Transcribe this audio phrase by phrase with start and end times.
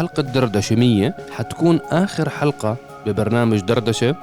[0.00, 4.16] حلقة دردشة 100 حتكون آخر حلقة ببرنامج دردشة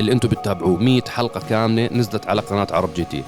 [0.00, 0.82] اللي أنتم بتتابعوه.
[0.82, 3.24] 100 حلقة كاملة نزلت على قناة عرب جي تي.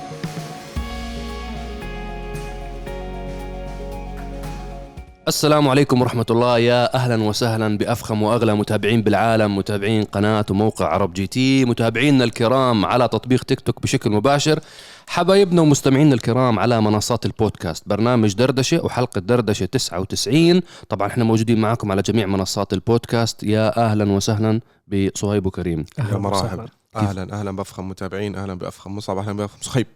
[5.29, 6.59] السلام عليكم ورحمة الله.
[6.59, 12.85] يا أهلا وسهلا بأفخم وأغلى متابعين بالعالم متابعين قناة وموقع عرب جي تي متابعينا الكرام
[12.85, 14.61] على تطبيق تيك توك بشكل مباشر
[15.07, 17.89] حبايبنا ومستمعينا الكرام على منصات البودكاست.
[17.89, 23.43] برنامج دردشة وحلقة دردشة 99 طبعا إحنا موجودين معكم على جميع منصات البودكاست.
[23.43, 26.67] يا أهلا وسهلا بصهيب وكريم يا مرحبا
[26.97, 29.87] أهلا أهلا بأفخم متابعين أهلا بأفخم مصعب أهلا بأفخم صهيب.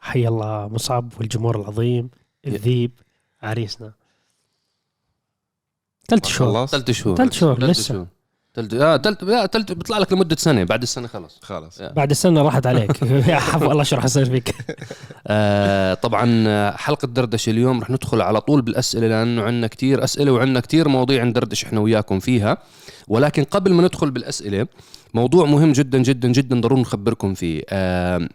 [0.00, 2.10] حي الله مصعب والجمهور العظيم
[2.46, 2.90] الذيب
[3.42, 3.99] عريسنا.
[6.10, 6.52] ثلاث شهور.
[6.52, 7.16] خلص ثلاث شهور.
[7.16, 8.06] ثلاث شهور لسه.
[8.54, 10.64] ثلاث لا ثلاث لا ثلاث بيطلع لك لمدة سنة.
[10.64, 11.82] بعد السنة خلص خلاص.
[11.82, 13.02] بعد السنة راحت عليك.
[13.32, 14.54] يا حفو الله شو راح يصير فيك؟
[15.26, 20.32] آه طبعا آه، حلقة دردشة اليوم رح ندخل على طول بالأسئلة لأنه عندنا كتير أسئلة
[20.32, 22.58] وعندنا كتير مواضيع ندردش إحنا وياكم فيها.
[23.08, 24.66] ولكن قبل ما ندخل بالأسئلة
[25.14, 27.62] موضوع مهم جدا جدا جدا ضروري نخبركم فيه.
[27.68, 28.28] آه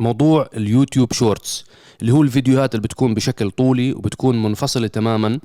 [0.00, 1.64] موضوع اليوتيوب Shorts
[2.00, 5.40] اللي هو الفيديوهات اللي بتكون بشكل طولي وبتكون منفصلة تماما.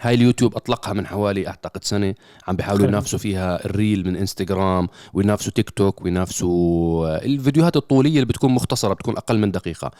[0.00, 2.14] هاي اليوتيوب أطلقها من حوالي أعتقد سنة.
[2.48, 2.86] عم بيحاولوا.
[2.86, 8.50] ينافسوا فيها ال reel من إنستغرام وينافسوا تيك توك وينافسوا آه، الفيديوهات الطوليه اللي بتكون
[8.52, 9.90] مختصرة بتكون أقل من دقيقة.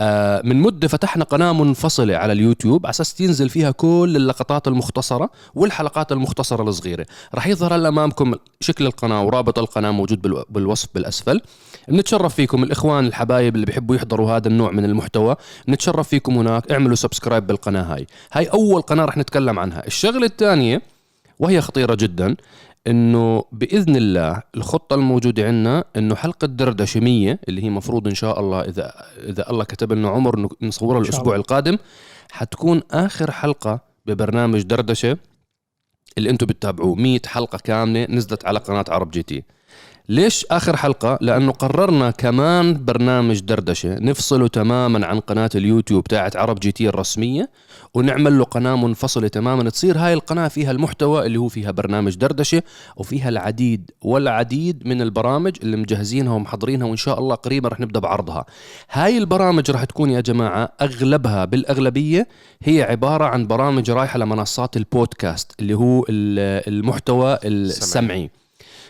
[0.00, 5.30] آه، من مدة فتحنا قناة منفصلة على اليوتيوب على أساس تنزل فيها كل اللقطات المختصرة
[5.54, 7.06] والحلقات المختصرة الصغيرة.
[7.34, 11.40] راح يظهر هلا أمامكم شكل القناة ورابط القناة موجود بالو- بالوصف بالأسفل.
[11.88, 15.36] بنتشرف فيكم الإخوان الحبايب اللي بيحبوا يحضروا هذا النوع من المحتوى.
[15.68, 16.72] نتشرف فيكم هناك.
[16.72, 18.06] اعملوا subscribe بالقناة هاي.
[18.32, 19.86] هاي أول قناة رح نتكلم عنها.
[19.86, 20.82] الشغلة الثانية
[21.38, 22.36] وهي خطيرة جدا
[22.86, 28.40] إنه بإذن الله الخطة الموجودة عندنا إنه حلقة دردشة 100 اللي هي مفروض إن شاء
[28.40, 31.36] الله إذا إذا الله كتب لنا عمر نصورها الأسبوع.
[31.36, 31.78] القادم
[32.32, 35.16] حتكون آخر حلقة ببرنامج دردشة
[36.18, 36.94] اللي أنتم بتتابعوه.
[36.94, 39.42] 100 حلقة كاملة نزلت على قناة عرب جي تي.
[40.08, 43.94] ليش آخر حلقة؟ لأنه قررنا كمان برنامج دردشة.
[43.94, 47.50] نفصله تماما عن قناة اليوتيوب تاعت عرب جي تي الرسمية
[47.94, 49.70] ونعمل له قناة منفصلة تماما.
[49.70, 52.62] تصير هاي القناة فيها المحتوى اللي هو فيها برنامج دردشة
[52.96, 58.44] وفيها العديد والعديد من البرامج اللي مجهزينها ومحضرينها وإن شاء الله قريبا رح نبدأ بعرضها.
[58.90, 62.28] هاي البرامج رح تكون يا جماعة أغلبها بالأغلبية
[62.62, 68.30] هي عبارة عن برامج رايحة لمنصات البودكاست اللي هو ال- المحتوى السمعي.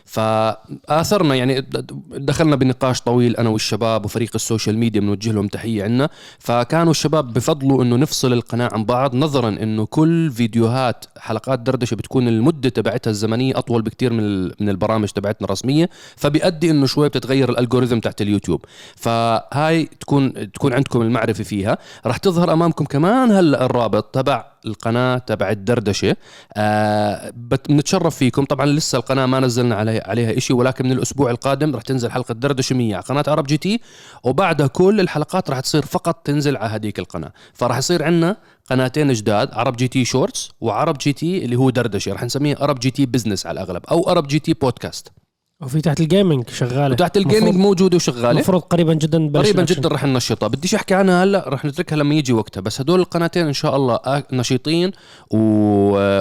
[0.04, 1.66] فآثرنا يعني
[2.10, 7.32] دخلنا بنقاش طويل أنا والشباب وفريق ال social media بنوجه لهم تحية عنا فكانوا الشباب
[7.32, 13.10] بفضلوا إنه نفصل القناة عن بعض نظرا إنه كل فيديوهات حلقات دردشة بتكون المدة تبعتها
[13.10, 18.22] الزمنية أطول بكتير من من البرامج تبعتنا الرسمية فبيؤدي إنه شوي بتتغير ال algorithm تاعت
[18.22, 18.64] اليوتيوب.
[18.96, 21.78] فهاي تكون تكون عندكم المعرفة فيها.
[22.06, 26.16] راح تظهر أمامكم كمان هلأ الرابط تبع القناة تبع الدردشة.
[26.56, 27.32] آه
[27.68, 28.44] بنتشرف فيكم.
[28.44, 32.34] طبعا لسه القناة ما نزلنا عليها عليها شيء ولكن من الأسبوع القادم رح تنزل حلقة
[32.34, 33.80] دردشة 100 على قناة عرب جي تي
[34.24, 37.32] وبعدها كل الحلقات رح تصير فقط تنزل على هذيك القناة.
[37.52, 38.36] فراح يصير عندنا
[38.70, 42.12] قناتين جداد عرب جي تي Shorts وعرب جي تي اللي هو دردشة.
[42.12, 45.23] رح نسميه عرب جي تي business على الأغلب أو عرب جي تي بودكاست
[45.64, 46.92] وفي تحت الجيمنج شغالة.
[46.92, 48.30] وتحت الجيمنج موجودة وشغالة.
[48.30, 49.62] المفروض قريبا جدا قريبا.
[49.64, 50.46] جدا رح ننشطها.
[50.46, 52.60] بديش أحكي عنها هلأ رح نتركها لما يجي وقتها.
[52.60, 54.92] بس هدول القناتين إن شاء الله نشيطين
[55.30, 55.38] و...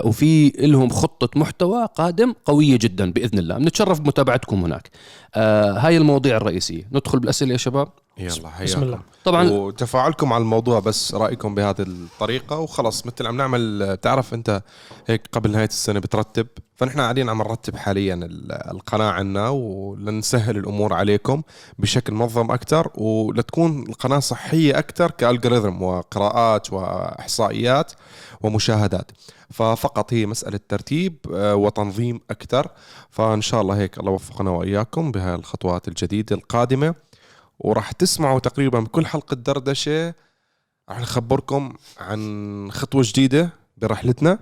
[0.08, 3.58] وفي لهم خطة محتوى قادم قوية جدا بإذن الله.
[3.58, 4.90] بنتشرف بمتابعتكم هناك.
[5.36, 6.88] آه هاي المواضيع الرئيسية.
[6.92, 7.88] ندخل بالأسئلة يا شباب.
[8.18, 8.63] يلا حياكم.
[8.72, 9.00] بسم الله.
[9.25, 12.59] طبعا وتفاعلكم على الموضوع بس رأيكم بهذه الطريقة.
[12.59, 14.62] وخلص مثل عم نعمل تعرف أنت
[15.07, 20.94] هيك قبل نهاية السنة بترتب؟ فنحن قاعدين عم نرتب حاليا ال- القناة عنا ولنسهل الأمور
[20.94, 21.41] عليكم
[21.79, 27.91] بشكل منظم أكثر ولتكون القناة صحية أكثر كالجوريثم وقراءات وإحصائيات
[28.41, 29.12] ومشاهدات.
[29.50, 32.68] ففقط هي مسألة ترتيب آه، وتنظيم أكثر
[33.09, 36.95] فإن شاء الله هيك الله يوفقنا وإياكم بهاي الخطوات الجديدة القادمة.
[37.63, 40.13] وراح تسمعوا تقريبا بكل حلقة دردشة.
[40.90, 44.40] راح نخبركم عن خطوة جديدة برحلتنا.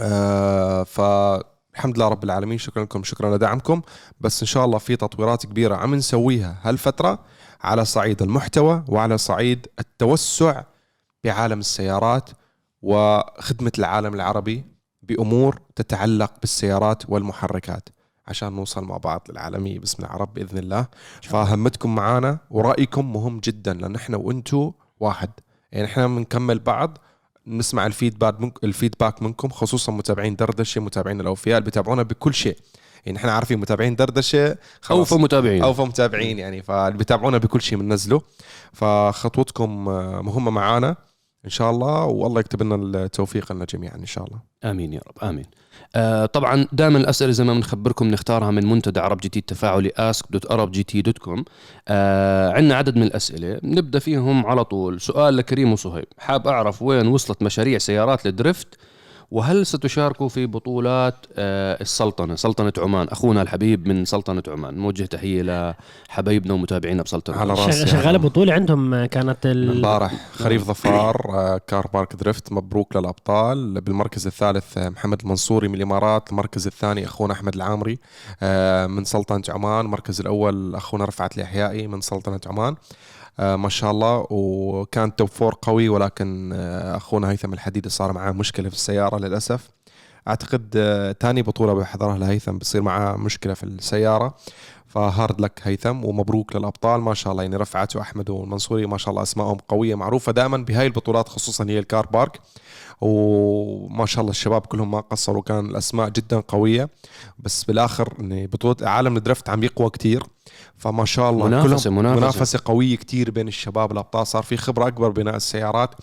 [0.00, 2.58] آه فالحمد لله رب العالمين.
[2.58, 3.82] شكرا لكم شكرا لدعمكم.
[4.20, 7.18] بس إن شاء الله في تطويرات كبيرة عم نسويها هالفترة
[7.60, 10.62] على صعيد المحتوى وعلى صعيد التوسع
[11.24, 12.30] بعالم السيارات
[12.82, 14.64] وخدمة العالم العربي
[15.02, 17.88] بأمور تتعلق بالسيارات والمحركات.
[18.28, 19.78] عشان نوصل مع بعض للعالمية.
[19.78, 20.86] باسم العرب بإذن الله.
[21.22, 25.30] فهمتكم معانا؟ ورأيكم مهم جدا لأن إحنا وأنتو واحد.
[25.72, 26.98] يعني إحنا بنكمل بعض
[27.46, 32.34] نسمع ال feedback منك ال feedback منكم خصوصا متابعين دردشة متابعين الأوفياء اللي بيتابعونا بكل
[32.34, 32.56] شيء.
[33.06, 34.98] يعني إحنا عارفين متابعين دردشة خلاص.
[35.12, 35.62] اوفى متابعين.
[35.62, 38.20] اوفى متابعين يعني فاللي بيتابعونا بكل شيء بننزله
[38.72, 40.96] فخطوتكم آه، مهمة معانا
[41.44, 44.40] إن شاء الله والله يكتب لنا التوفيق لنا جميعا إن شاء الله.
[44.64, 45.44] آمين يا رب آمين.
[45.94, 51.42] آه طبعا دائما الأسئلة زي ما بنخبركم نختارها من منتدى عرب جي تي التفاعلي ask.arabgt.com
[51.88, 55.00] آه عندنا عدد من الأسئلة نبدأ فيهم على طول.
[55.00, 56.06] سؤال لكريم وصهيب.
[56.18, 58.68] حاب أعرف وين وصلت مشاريع سيارات ال drift
[59.30, 65.42] وهل ستشاركوا في بطولات آه السلطنة سلطنة عمان؟ أخونا الحبيب من سلطنة عمان نوجه تحية
[66.08, 67.52] لحبايبنا ومتابعينا بسلطنة على.
[67.52, 69.70] راسي شغ- شغالة بطولة عندهم كانت ال...
[69.70, 73.80] امبارح خريف ظفار آه، car park drift مبروك للأبطال.
[73.80, 76.30] بالمركز الثالث آه، محمد المنصوري من الإمارات.
[76.30, 77.98] المركز الثاني أخونا أحمد العامري
[78.42, 79.84] آه، من سلطنة عمان.
[79.84, 82.72] المركز الأول أخونا رفعت الاحيائي من سلطنة عمان.
[82.72, 82.76] آه،
[83.38, 84.26] ما شاء الله.
[84.30, 89.70] وكان top four قوي ولكن آه، أخونا هيثم الحديدي صار معاه مشكلة في السيارة للأسف.
[90.28, 94.36] أعتقد آه، تاني بطولة بحضرها لهيثم بصير معاه مشكلة في السيارة.
[94.86, 97.00] ف hard luck هيثم ومبروك للأبطال.
[97.00, 100.86] ما شاء الله يعني رفعت واحمد والمنصوري ما شاء الله أسمائهم قوية معروفة دائما بهاي
[100.86, 102.40] البطولات خصوصا هي ال car park.
[103.00, 106.90] وما شاء الله الشباب كلهم ما قصروا كان الأسماء جدا قوية.
[107.38, 110.22] بس بالآخر ان بطوله عالم الدرفت عم يقوى كتير.
[110.76, 112.20] فما شاء الله منافسة- كلهم منافسة.
[112.20, 114.26] منافسة قوية كتير بين الشباب الأبطال.
[114.26, 115.94] صار في خبرة أكبر بناء السيارات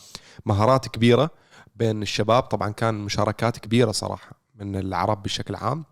[0.45, 1.30] مهارات كبيرة
[1.75, 2.44] بين الشباب.
[2.44, 5.86] طبعا كان مشاركات كبيرة صراحة من العرب بشكل عام.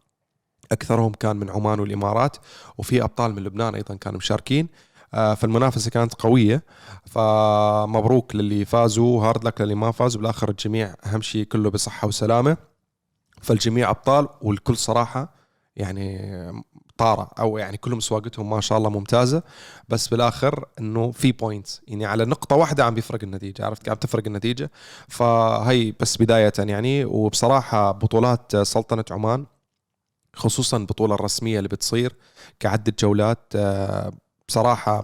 [0.72, 2.38] أكثرهم كان من عمان والإمارات
[2.78, 4.68] وفي أبطال من لبنان أيضا كانوا مشاركين.
[5.14, 6.64] فالمنافسة كانت قوية.
[7.06, 12.58] فمبروك للي فازوا هارد لك للي ما فازوا بالاخر الجميع أهم شيء كله بصحة وسلامة.
[13.42, 15.34] فالجميع أبطال والكل صراحة
[15.76, 16.34] يعني
[16.98, 19.44] طارة أو يعني كلهم سواقتهم ما شاء الله ممتازة.
[19.90, 23.66] بس بالآخر إنه في بوينتس يعني على نقطة واحدة عم بيفرق النتيجة.
[23.66, 24.72] عرفت عم تفرق النتيجة.
[25.08, 27.06] فهي بس بداية يعني.
[27.06, 29.46] وبصراحة بطولات سلطنة عمان
[30.36, 32.16] خصوصا البطولة الرسمية اللي بتصير
[32.60, 34.12] كعدة جولات آه،
[34.48, 35.02] بصراحة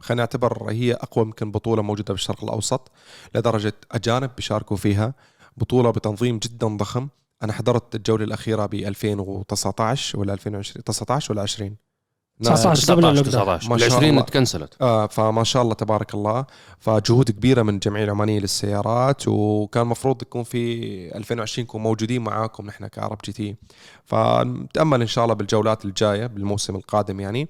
[0.00, 2.92] خلينا نعتبر هي أقوى يمكن بطولة موجودة بالشرق الأوسط
[3.34, 5.14] لدرجة أجانب بيشاركوا فيها.
[5.56, 7.08] بطولة بتنظيم جدا ضخم.
[7.42, 11.76] أنا حضرت الجولة الأخيرة ب 2019 ولا 2020 19 ولا 20 لا،
[12.42, 13.58] 19 قبل 19 ال lockdown.
[13.58, 14.22] 19 ما شاء ال 20 الله.
[14.22, 16.46] تكنسلت آه فما شاء الله تبارك الله.
[16.78, 20.76] فجهود كبيرة من الجمعيه العمانيه للسيارات وكان المفروض يكون في
[21.16, 23.56] 2020 نكون موجودين معاكم نحن كعرب جي تي.
[24.04, 27.48] فنتأمل إن شاء الله بالجولات الجاية بالموسم القادم يعني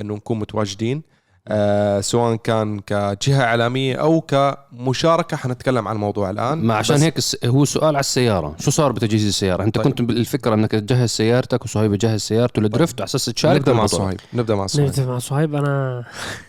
[0.00, 1.02] إنه نكون متواجدين.
[1.48, 6.58] آه سواء كان كجهة إعلامية أو كمشاركة حنتكلم عن الموضوع الآن.
[6.58, 8.56] ما عشان هيك هو سؤال على السيارة.
[8.60, 9.84] شو صار بتجهيز السيارة؟ أنت طيب.
[9.84, 13.86] كنت بالفكرة إنك تجهز سيارتك وصهيب يجهز سيارته لل drift على أساس تشارك نبدأ مع.
[13.86, 14.20] صهيب.
[14.34, 14.86] نبدأ مع صهيب.
[14.88, 15.54] نبدأ مع صهيب.
[15.54, 16.04] أنا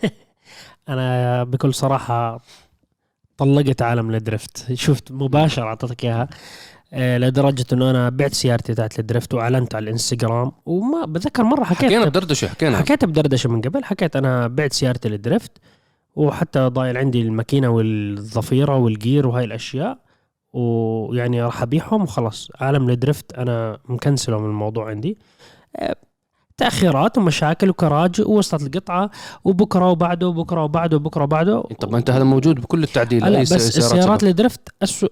[0.90, 2.40] أنا بكل صراحة
[3.38, 4.74] طلقت عالم ال drift.
[4.74, 6.30] شفت مباشرة أعطيتك إياها.
[6.94, 11.86] لدرجة إنه أنا بعت سيارتي تاعت ال drift وأعلنت على الإنستغرام وما بتذكر مرة حكيت
[11.86, 12.78] حكينا بدردشة حكينا.
[12.78, 15.52] حكيت بدردشة من قبل حكيت أنا بعت سيارتي لل drift
[16.16, 19.98] وحتى ضايل عندي الماكينة والظفيرة والجير وهاي الأشياء
[20.54, 25.18] ويعني راح أبيعهم وخلص عالم ال drift أنا مكنسله من الموضوع عندي.
[25.76, 25.96] أه،
[26.58, 29.12] تأخيرات ومشاكل وكراج ووصلت القطعة
[29.44, 31.62] وبكرة وبعده وبكرة وبعده وبكرة وبعده.
[31.62, 34.24] طب ما أنت هذا موجود بكل التعديل لا بس سيارات السيارات.
[34.24, 34.62] ال drift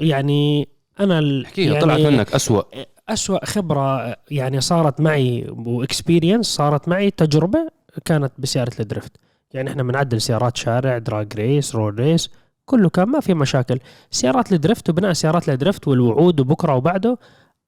[0.01, 2.63] يعني أنا احكيها يعني طلعت منك أسوأ.
[3.09, 7.67] أسوأ خبرة يعني صارت معي و experience صارت معي تجربة
[8.05, 9.11] كانت بسيارة ال drift.
[9.53, 12.29] يعني إحنا بنعدل سيارات شارع drag race roll race
[12.65, 13.79] كله كان ما في مشاكل.
[14.11, 17.17] سيارات ال drift وبناء سيارات ال drift والوعود وبكرة وبعده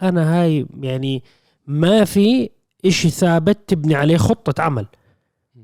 [0.01, 1.23] أنا هاي يعني
[1.67, 2.49] ما في
[2.85, 4.85] إشي ثابت تبني عليه خطة عمل.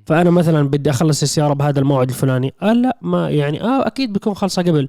[0.05, 2.53] فأنا مثلا بدي أخلص السيارة بهذا الموعد الفلاني.
[2.61, 4.87] قال لا ما يعني آه أكيد بيكون خلصة قبل.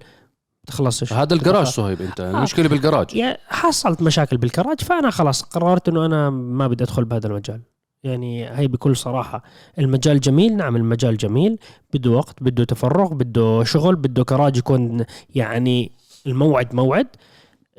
[0.66, 3.14] تخلصش هذا الجراج صهيب أنت المشكلة بالجراج.
[3.14, 7.60] يعني حصلت مشاكل بالكراج فأنا خلاص قررت إنه أنا ما بدي أدخل بهذا المجال.
[8.04, 9.42] يعني هي بكل صراحة
[9.78, 11.58] المجال جميل نعم المجال جميل
[11.94, 15.04] بده وقت بده تفرغ بده شغل بده كراج يكون
[15.34, 15.92] يعني
[16.26, 17.06] الموعد موعد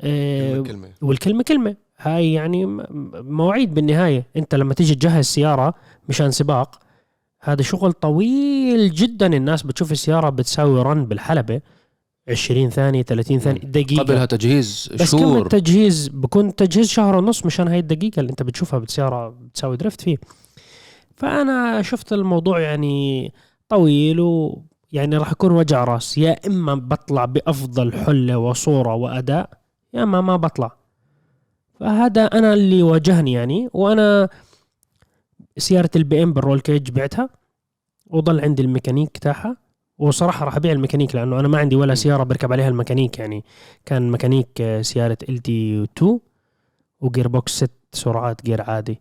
[0.00, 1.76] آه، كلمة والكلمة كلمة.
[1.98, 4.26] هاي يعني م- مواعيد بالنهاية.
[4.36, 5.74] أنت لما تيجي تجهز سيارة
[6.08, 6.78] مشان سباق
[7.40, 9.26] هذا شغل طويل جدا.
[9.26, 11.60] الناس بتشوف السيارة بتساوي رن بالحلبة.
[12.28, 14.02] 20 ثانية 30 ثانية دقيقة.
[14.02, 15.46] قبلها تجهيز بس كلمة شهور.
[15.46, 20.16] تجهيز بكون تجهيز شهر ونص مشان هاي الدقيقة اللي انت بتشوفها بالسيارة بتساوي drift فيه.
[21.16, 23.32] فأنا شفت الموضوع يعني
[23.68, 26.18] طويل ويعني راح يكون وجع راس.
[26.18, 29.50] يا إما بطلع بأفضل حلة وصورة وأداء
[29.94, 30.76] يا إما ما بطلع.
[31.80, 33.68] فهذا أنا اللي واجهني يعني.
[33.72, 34.28] وأنا
[35.58, 37.28] سيارة البي إم بال roll cage بعتها
[38.06, 39.56] وضل عندي الميكانيك تاعها.
[39.98, 43.44] وصراحة راح أبيع الميكانيك لأنه أنا ما عندي ولا سيارة بركب عليها الميكانيك يعني.
[43.84, 46.20] كان ميكانيك آه، سيارة ال تي 2
[47.00, 49.00] و gearbox ست سرعات جير عادي.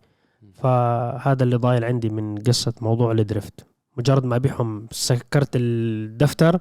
[0.54, 3.66] فهذا اللي ضايل عندي من قصة موضوع ال drift.
[3.98, 6.60] مجرد ما أبيعهم سكرت الدفتر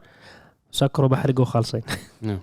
[0.70, 1.82] سكروا بحرقوا خالصين.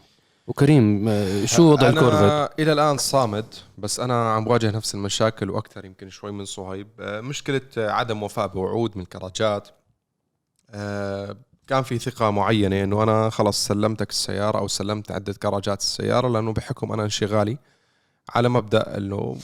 [0.48, 3.45] وكريم آه، شو وضع الكورفت إلى الآن صامد
[3.77, 8.48] بس أنا عم بواجه نفس المشاكل وأكثر يمكن شوي من صهيب آه، مشكلة عدم وفاء
[8.48, 9.67] بوعود من كراجات.
[11.72, 16.54] كان في ثقة معينة إنه أنا خلص سلمتك السيارة أو سلمت عدة كراجات السيارة لأنه
[16.54, 17.58] بحكم أنا انشغالي
[18.30, 19.38] على مبدأ إنه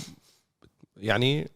[0.97, 1.51] يعني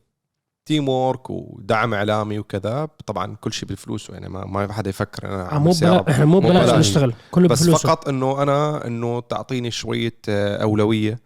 [0.65, 5.63] teamwork ودعم إعلامي وكذا طبعا كل شيء بفلوس يعني ما ما حدا يفكر أنا عم
[5.63, 6.79] مو بلا إحنا مو مو بلاش بلاش.
[6.87, 11.19] نشتغل كله بس بفلوسه فقط إنه أنا إنه تعطيني شوية آه، أولوية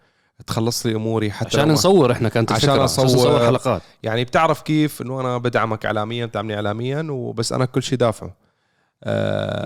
[0.47, 3.05] تخلص لي أموري حتى عشان نصور إحنا كانت عشان الفكرة أصور.
[3.05, 7.97] نصور حلقات يعني بتعرف كيف إنه أنا بدعمك اعلاميا بتدعمني اعلاميا وبس أنا كل شيء
[7.97, 8.44] دافعه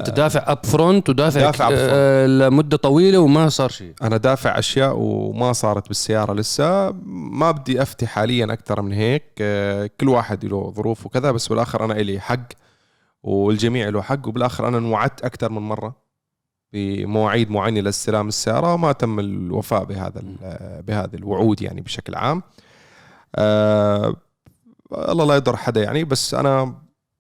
[0.06, 1.74] دافع up front ودافع دافع front.
[1.76, 3.94] آه، لمدة طويلة وما صار شيء.
[4.02, 6.92] أنا دافع أشياء وما صارت بالسيارة لسه.
[7.06, 9.24] ما بدي أفتي حاليا أكثر من هيك.
[9.42, 12.40] آه، كل واحد له ظروف وكذا بس بالآخر أنا إلي حق
[13.24, 15.96] والجميع له حق وبالآخر أنا انوعدت أكثر من مرة
[16.74, 22.44] بمواعيد معينة لاستلام السيارة وما تم الوفاء بهذا ال- بهذه الوعود يعني بشكل عام.
[23.36, 24.16] آه
[24.94, 26.76] الله لا يضر حدا يعني بس أنا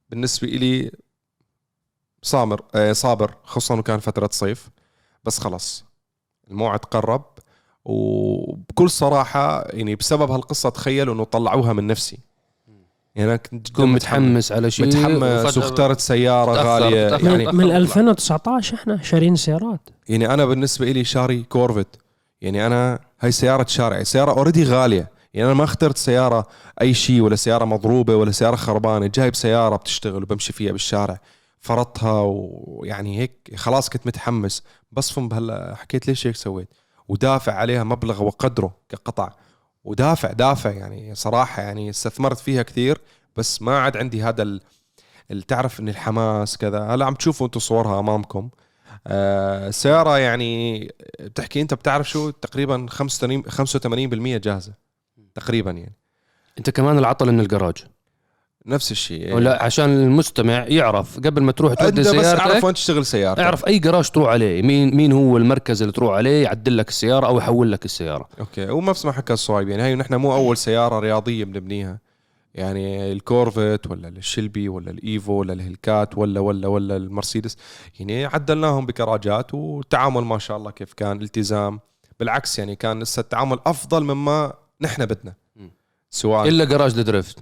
[0.10, 0.92] بالنسبة لي
[2.22, 4.70] صامر آه صابر خصوصا إنه كان فترة صيف.
[5.24, 5.86] بس خلص
[6.52, 7.24] الموعد قرب.
[7.86, 12.18] وبكل صراحة يعني بسبب هالقصة تخيلوا إنه طلعوها من نفسي.
[13.16, 14.86] يعني أنا كنت جداً تكون متحمس على شيء.
[14.88, 17.10] متحمس واخترت سيارة تأخر- غالية.
[17.10, 17.26] تأخر.
[17.28, 19.90] يعني من, من 2019 إحنا شارين سيارات.
[20.10, 21.88] يعني أنا بالنسبة لي شاري كورفت.
[22.42, 25.10] يعني أنا هاي سيارة شارع سيارة already غالية.
[25.34, 26.48] يعني أنا ما اخترت سيارة
[26.82, 29.08] أي شيء ولا سيارة مضروبة ولا سيارة خربانة.
[29.08, 31.20] جايب سيارة بتشتغل وبمشي فيها بالشارع.
[31.60, 36.68] فرطها ويعني هيك خلاص كنت متحمس بصفن بهلا حكيت ليش هيك سويت؟
[37.08, 39.30] ودافع عليها مبلغ وقدره كقطع.
[39.84, 43.02] ودافع دافع يعني صراحة يعني استثمرت فيها كثير
[43.36, 44.62] بس ما عاد عندي هذا ال...
[45.32, 46.80] ال- تعرف إن الحماس كذا.
[46.80, 48.50] هلا عم تشوفوا أنتم صورها أمامكم.
[49.08, 50.88] آه سيارة يعني
[51.20, 53.44] بتحكي أنت بتعرف شو؟ تقريبا 85
[54.38, 54.74] 85% جاهزة.
[55.36, 55.96] تقريبا يعني.
[56.58, 57.78] أنت كمان العطل من الجراج.
[58.66, 59.34] نفس الشيء يعني.
[59.34, 63.44] ولا عشان المستمع يعرف قبل ما تروح تودي بس اعرف سيارتك وين تشتغل سيارتك.
[63.44, 67.28] اعرف أي جراج تروح عليه مين مين هو المركز اللي تروح عليه يعدل لك السيارة
[67.28, 68.30] أو يحول لك السيارة.
[68.40, 72.00] أوكي ونفس ما حكى صهيب يعني هي نحن مو أول سيارة رياضية بنبنيها.
[72.56, 77.58] يعني الكورفت ولا الشلبي ولا الإيفو ولا الهلكات ولا ولا ولا المرسيدس
[78.00, 81.80] يعني عدلناهم بكراجات والتعامل ما شاء الله كيف كان التزام.
[82.20, 85.34] بالعكس يعني كان لسه التعامل أفضل مما نحن بدنا.
[86.10, 87.40] سواء إلا جراج ال drift.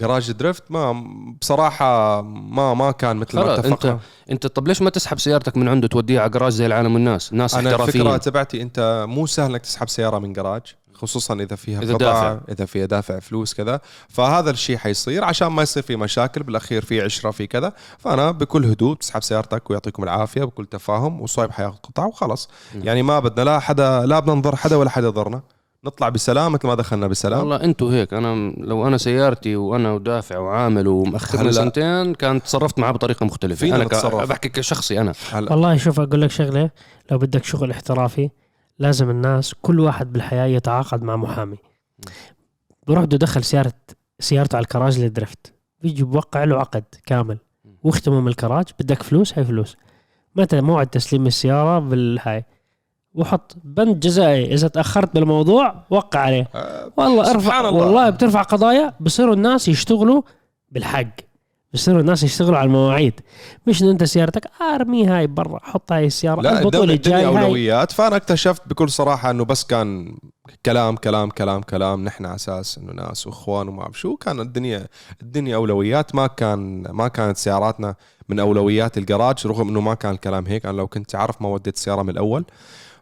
[0.00, 1.04] جراج drift ما
[1.40, 3.92] بصراحة ما ما كان مثل ما اتفقنا.
[3.92, 4.00] انت
[4.30, 7.54] انت طب ليش ما تسحب سيارتك من عنده توديها على جراج زي العالم والناس؟ ناس
[7.54, 10.62] أنا الفكرة تبعتي أنت مو سهل إنك تسحب سيارة من جراج
[10.94, 12.40] خصوصا إذا فيها إذا قطع دافع.
[12.48, 13.80] إذا فيها دافع فلوس كذا.
[14.08, 17.72] فهذا الشيء حيصير عشان ما يصير في مشاكل بالأخير في عشرة في كذا.
[17.98, 22.80] فأنا بكل هدوء بتسحب سيارتك ويعطيكم العافية بكل تفاهم وصهيب حياخذ قطع وخلص م.
[22.84, 25.42] يعني ما بدنا لا حدا لا بدنا نضر حدا ولا حدا يضرنا.
[25.86, 27.38] نطلع بسلام مثل ما دخلنا بسلام.
[27.38, 31.52] والله أنتوا هيك أنا لو أنا سيارتي وأنا ودافع وعامل ومأخرني هلا.
[31.52, 33.60] سنتين كانت تصرفت معاه بطريقة مختلفة.
[33.60, 33.84] فينا أنا.
[33.84, 34.28] نتصرف.
[34.28, 35.12] بحكي كشخصي أنا.
[35.32, 35.52] هلا.
[35.52, 36.70] والله شوف أقول لك شغلة
[37.10, 38.30] لو بدك شغل احترافي
[38.78, 41.56] لازم الناس كل واحد بالحياة يتعاقد مع محامي.
[42.86, 43.72] بروح بده يدخل سيارة
[44.20, 45.54] سيارته على الكراج للدرفت.
[45.82, 47.38] بيجي بوقع له عقد كامل.
[47.82, 49.76] واختموا من الكراج بدك فلوس هاي فلوس.
[50.36, 52.44] متى موعد تسليم السيارة بالهاي؟
[53.16, 54.54] وحط بند جزائي.
[54.54, 56.48] إذا تأخرت بالموضوع وقع عليه.
[56.54, 57.72] آه، والله ارفع الله.
[57.72, 60.22] والله بترفع قضايا بصيروا الناس يشتغلوا
[60.70, 61.06] بالحق.
[61.74, 63.20] بصيروا الناس يشتغلوا على المواعيد.
[63.66, 67.92] مش انه أنت سيارتك أرمي هاي برا حط هاي السيارة لا البطوله الدنيا, أولويات.
[67.92, 70.18] فأنا اكتشفت بكل صراحة إنه بس كان
[70.66, 72.04] كلام كلام كلام كلام.
[72.04, 74.16] نحن على أساس إنه ناس وإخوان وما شو.
[74.16, 74.86] كان الدنيا
[75.22, 76.14] الدنيا أولويات.
[76.14, 77.94] ما كان ما كانت سياراتنا
[78.28, 80.66] من أولويات الجراج رغم إنه ما كان الكلام هيك.
[80.66, 82.44] أنا لو كنت عارف ما وديت السياره من الأول.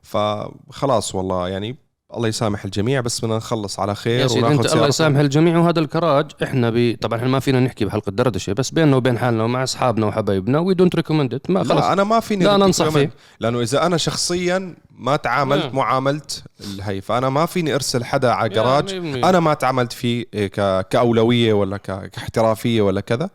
[0.04, 1.76] فخلاص والله يعني
[2.16, 5.58] الله يسامح الجميع بس بدنا نخلص على يا خير سيدي وناخذ أنت الله يسامح الجميع
[5.58, 6.96] وهذا الكراج إحنا ب...
[7.00, 10.74] طبعا إحنا ما فينا نحكي بحلقة دردشة بس بيننا وبين حالنا ومع أصحابنا وحبايبنا we
[10.74, 12.88] don't recommend it ما لا خلص أنا ما فيني لا ننصح.
[12.88, 13.10] فيه.
[13.40, 15.76] لأنه إذا أنا شخصيا ما تعاملت نعم.
[15.76, 16.20] معاملة
[16.60, 20.86] الهي فأنا ما فيني أرسل حدا على يعني أنا ما تعاملت فيه ك...
[20.88, 22.10] كأولوية ولا ك...
[22.10, 23.30] كاحترافية ولا كذا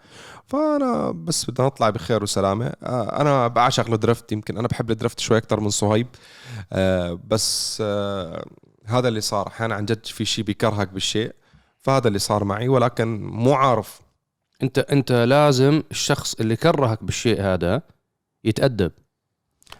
[0.48, 5.38] فأنا بس بدنا نطلع بخير وسلامة آه، أنا بعشق الدرفت يمكن أنا بحب الدرفت شوي
[5.38, 6.08] أكثر من صهيب
[7.28, 8.46] بس آه،
[8.86, 9.48] هذا اللي صار.
[9.48, 11.32] أحيانا عن جد في شيء بيكرهك بالشيء
[11.80, 12.68] فهذا اللي صار معي.
[12.68, 14.02] ولكن مو عارف.
[14.64, 17.82] أنت أنت لازم الشخص اللي كرهك بالشيء هذا
[18.44, 18.92] يتأدب.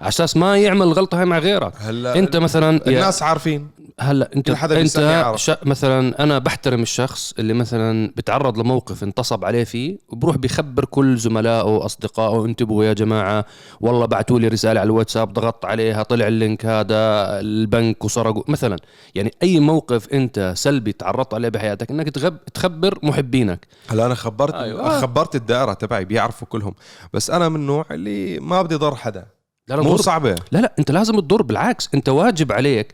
[0.02, 1.74] على أساس ما يعمل الغلطه هاي مع غيرك.
[1.78, 3.70] هلا أنت مثلا الناس عارفين.
[4.00, 5.42] هلا انت انت يعرف.
[5.42, 5.52] ش...
[5.64, 11.64] مثلا أنا بحترم الشخص اللي مثلا بتعرض لموقف انتصب عليه فيه وبروح بيخبر كل زملائه
[11.64, 13.46] وأصدقائه انتبهوا يا جماعة
[13.82, 16.96] والله بعتوا لي رسالة على الواتساب ضغطت عليها طلع ال link هذا
[17.40, 18.78] البنك وسرقوا مثلا
[19.16, 22.38] يعني أي موقف أنت سلبي تعرضت عليه بحياتك إنك تغب...
[22.54, 24.90] تخبر محبينك هلا أنا خبرت أيوة.
[24.90, 25.02] أيوة.
[25.02, 26.74] خبرت الدائرة تبعي بيعرفوا كلهم
[27.14, 29.26] بس أنا من النوع اللي ما بدي ضر حدا
[29.70, 32.94] لا لا مو صعبة لا لا أنت لازم تضر بالعكس أنت واجب عليك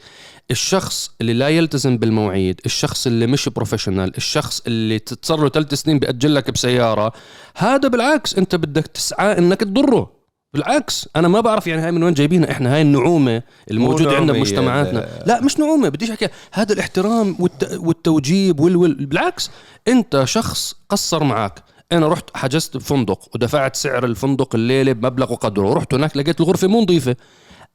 [0.51, 5.99] الشخص اللي لا يلتزم بالمواعيد الشخص اللي مش professional الشخص اللي صار له ثلاث سنين
[5.99, 7.13] بأجل لك بسيارة
[7.55, 10.15] هذا بالعكس أنت بدك تسعى إنك تضره.
[10.53, 15.23] بالعكس أنا ما بعرف يعني هاي من وين جايبينها إحنا هاي النعومة الموجودة عندنا بمجتمعاتنا.
[15.25, 17.77] لا مش نعومة بديش احكي هذا الاحترام والت...
[17.81, 18.75] والتوجيب وال...
[18.75, 19.05] وال...
[19.05, 19.51] بالعكس
[19.87, 25.69] أنت شخص قصر معك أنا رحت حجزت بفندق ودفعت سعر الفندق الليلة بمبلغ وقدره.
[25.69, 27.15] ورحت هناك لقيت الغرفة مو نظيفة.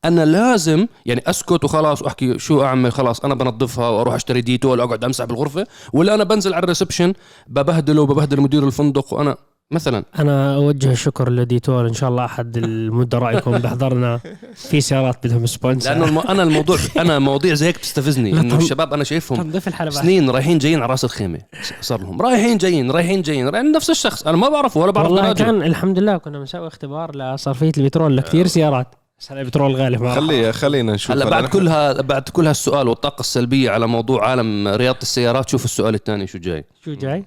[0.04, 5.04] أنا لازم يعني أسكت وخلاص وأحكي شو أعمل خلاص أنا بنظفها وأروح أشتري ديتول واقعد
[5.04, 7.12] أمسح بالغرفة ولا أنا بنزل على ال reception
[7.46, 9.36] ببهدله وببهدل مدير الفندق وأنا
[9.72, 10.04] مثلا.
[10.18, 14.20] أنا أوجه الشكر لديتول إن شاء الله أحد المدراء يكون بحضرنا
[14.54, 16.18] في سيارات بدهم sponsor لأنه الم...
[16.18, 20.90] أنا الموضوع أنا مواضيع زي هيك بتستفزني إنه الشباب أنا شايفهم سنين رايحين جايين على
[20.90, 21.38] راس الخيمة
[21.80, 22.22] صار لهم.
[22.22, 25.32] رايحين جايين رايحين جايين رايحين نفس الشخص أنا ما بعرفه ولا بعرف والله.
[25.32, 28.94] كان الحمد لله كنا بنسوي اختبار لصرفية البترول لكثير سيارات.
[29.20, 31.10] بس هلا البترول غالي ما خلي خلينا نشوف.
[31.10, 35.64] هلا بعد كل ها بعد كل هالسؤال والطاقة السلبية على موضوع عالم رياضة السيارات شوف
[35.64, 36.64] السؤال الثاني شو جاي.
[36.84, 37.24] شو جاي؟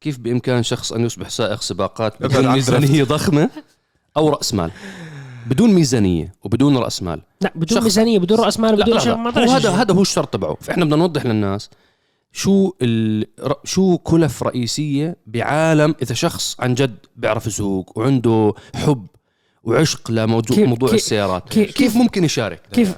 [0.00, 3.50] كيف بإمكان شخص أن يصبح سائق سباقات بدون ميزانية ضخمة
[4.16, 4.70] أو رأس مال؟
[5.46, 7.20] بدون ميزانية وبدون رأس مال.
[7.40, 9.70] لا بدون شخص- ميزانية بدون رأس مال بدون شيء هذا.
[9.70, 10.56] هذا هو الشرط تبعه.
[10.60, 11.70] فإحنا بدنا نوضح للناس
[12.32, 13.26] شو ال...
[13.64, 19.06] شو كلف رئيسية بعالم إذا شخص عن جد بيعرف يسوق وعنده حب
[19.62, 21.48] وعشق لموضوع كيف- موضوع كيف- السيارات.
[21.48, 22.94] كيف- كيف, كيف ممكن يشارك؟ كيف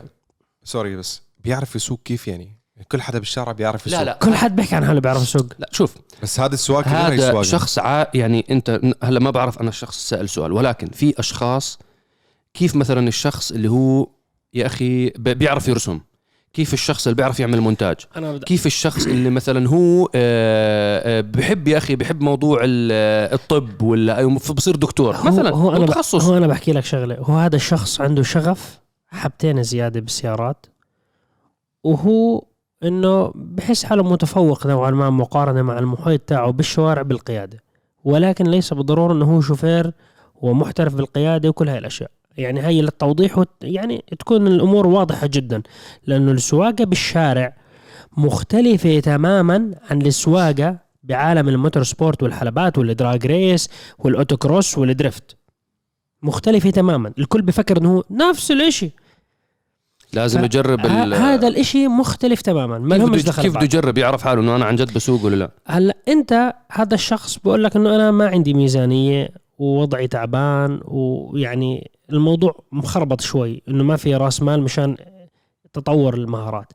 [0.64, 3.98] سوري بس بيعرف يسوق كيف يعني؟ كل حدا بالشارع بيعرف يسوق.
[4.00, 4.04] لا.
[4.04, 5.46] لا كل حد بيحكي عن حاله بيعرف يسوق.
[5.58, 5.94] لا شوف.
[6.22, 7.42] بس هذا السواق هذا.
[7.42, 8.06] شخص ع...
[8.14, 11.78] يعني انت هلا ما بعرف أنا الشخص سأل سؤال ولكن في أشخاص
[12.54, 14.06] كيف مثلا الشخص اللي هو
[14.54, 16.00] يا أخي بيعرف يرسم؟
[16.54, 18.44] كيف الشخص اللي بيعرف يعمل مونتاج؟ أنا بدأ.
[18.44, 24.26] كيف الشخص اللي مثلا هو آه، آه، بحب يا أخي بحب موضوع آه، الطب ولا
[24.26, 27.16] بصير دكتور هو مثلا هو أنا تخصص هو أنا بحكي لك شغلة.
[27.18, 30.66] هو هذا الشخص عنده شغف حبتين زيادة بالسيارات
[31.84, 32.44] وهو
[32.82, 37.62] إنه بحس حاله متفوق نوعا ما مقارنة مع المحيط تاعه بالشوارع بالقيادة.
[38.04, 39.92] ولكن ليس بالضرورة إنه هو شوفير
[40.34, 42.10] ومحترف بالقيادة وكل هاي الأشياء.
[42.36, 45.62] يعني هي للتوضيح وت- يعني تكون الأمور واضحة جدا.
[46.06, 47.56] لأنه السواقة بالشارع
[48.16, 53.68] مختلفة تماما عن السواقة بعالم الموتور سبورت والحلبات والدراج ريس
[53.98, 55.36] والأوتوكروس والدريفت.
[56.22, 57.12] مختلفة تماما.
[57.18, 58.90] الكل بفكر إنه هو نفس الإشي.
[60.12, 62.78] لازم ف- يجرب ال- هذا الإشي مختلف تماما.
[62.78, 63.54] ما بده دخل كيف.
[63.54, 67.38] بده يجرب؟ يعرف حاله إنه أنا عن جد بسوق ولا لا؟ هلأ أنت هذا الشخص
[67.38, 69.28] بقول لك إنه أنا ما عندي ميزانية.
[69.58, 74.96] ووضعي تعبان ويعني الموضوع مخربط شوي إنه ما في رأس مال مشان
[75.72, 76.72] تطور المهارات.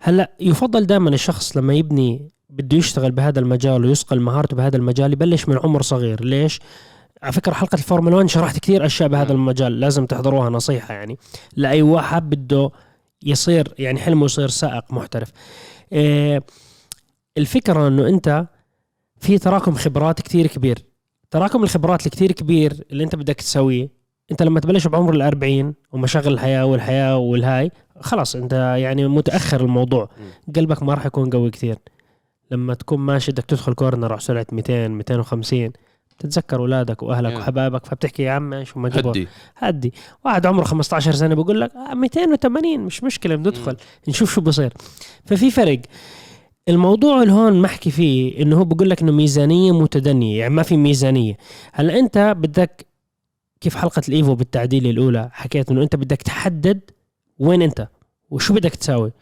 [0.00, 5.48] هلأ يفضل دائما الشخص لما يبني بده يشتغل بهذا المجال ويصقل مهارته بهذا المجال يبلش
[5.48, 6.24] من عمر صغير.
[6.24, 6.60] ليش؟
[7.22, 11.18] على فكرة حلقة الفورمولا 1 شرحت كثير أشياء بهذا المجال لازم تحضروها نصيحة يعني.
[11.56, 12.70] لأي واحد بده
[13.22, 15.32] يصير يعني حلمه يصير سائق محترف.
[15.92, 16.42] إيه
[17.38, 18.46] الفكرة إنه أنت
[19.20, 20.78] في تراكم خبرات كتير كبير.
[21.34, 23.88] تراكم الخبرات الكتير كبير اللي انت بدك تسويه.
[24.30, 27.70] انت لما تبلش بعمر الأربعين ومشاغل الحياة والحياة والهاي
[28.00, 30.08] خلاص انت يعني متأخر الموضوع.
[30.56, 31.76] قلبك ما راح يكون قوي كتير
[32.50, 35.72] لما تكون ماشي بدك تدخل كورنر على سرعة 200 250
[36.18, 37.36] تتذكر اولادك وأهلك Yeah.
[37.38, 39.28] وحبايبك فبتحكي يا عم إيش ما هدي.
[39.56, 39.92] هدي.
[40.24, 43.76] واحد عمره 15 سنة بقول لك آه 280 مش مشكلة بندخل
[44.08, 44.72] نشوف شو بصير.
[45.26, 45.80] ففي فرق.
[46.68, 50.76] الموضوع اللي هون محكي فيه إنه هو بقول لك إنه ميزانية متدنية يعني ما في
[50.76, 51.36] ميزانية.
[51.72, 52.86] هلأ أنت بدك
[53.60, 56.80] كيف حلقة الإيفو بالتعديل الأولى حكيت إنه أنت بدك تحدد
[57.38, 57.88] وين أنت
[58.30, 59.12] وشو بدك تساوي؟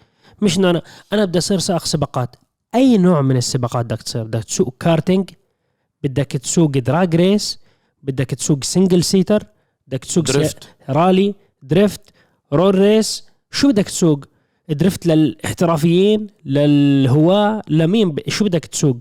[0.42, 2.36] مش إنه أنا أنا بدي أصير سائق سباقات.
[2.74, 5.30] أي نوع من السباقات بدك تصير؟ بدك تسوق كارتينج
[6.02, 7.58] بدك تسوق drag race
[8.02, 9.46] بدك تسوق single seater
[9.88, 10.68] بدك تسوق drift.
[10.88, 12.00] رالي drift
[12.52, 14.24] roll race شو بدك تسوق؟
[14.72, 18.16] drift للاحترافيين للهواة لمين.
[18.28, 18.96] شو بدك تسوق؟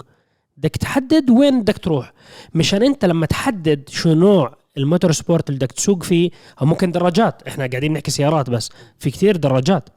[0.58, 2.14] بدك تحدد وين بدك تروح.
[2.54, 6.30] مشان انت لما تحدد شو نوع ال motorsport اللي بدك تسوق فيه
[6.62, 7.48] أو ممكن دراجات.
[7.48, 9.90] إحنا قاعدين نحكي سيارات بس في كتير دراجات.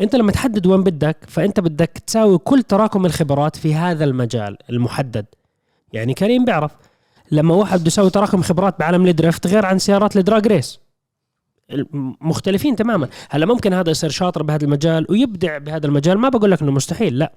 [0.00, 5.26] انت لما تحدد وين بدك فانت بدك تساوي كل تراكم الخبرات في هذا المجال المحدد.
[5.92, 6.72] يعني كريم بيعرف
[7.30, 10.78] لما واحد بده يسوي تراكم خبرات بعالم ال drift غير عن سيارات ال drag race.
[12.20, 13.08] مختلفين تماما.
[13.30, 17.18] هلا ممكن هذا يصير شاطر بهذا المجال ويبدع بهذا المجال ما بقول لك إنه مستحيل
[17.18, 17.32] لا.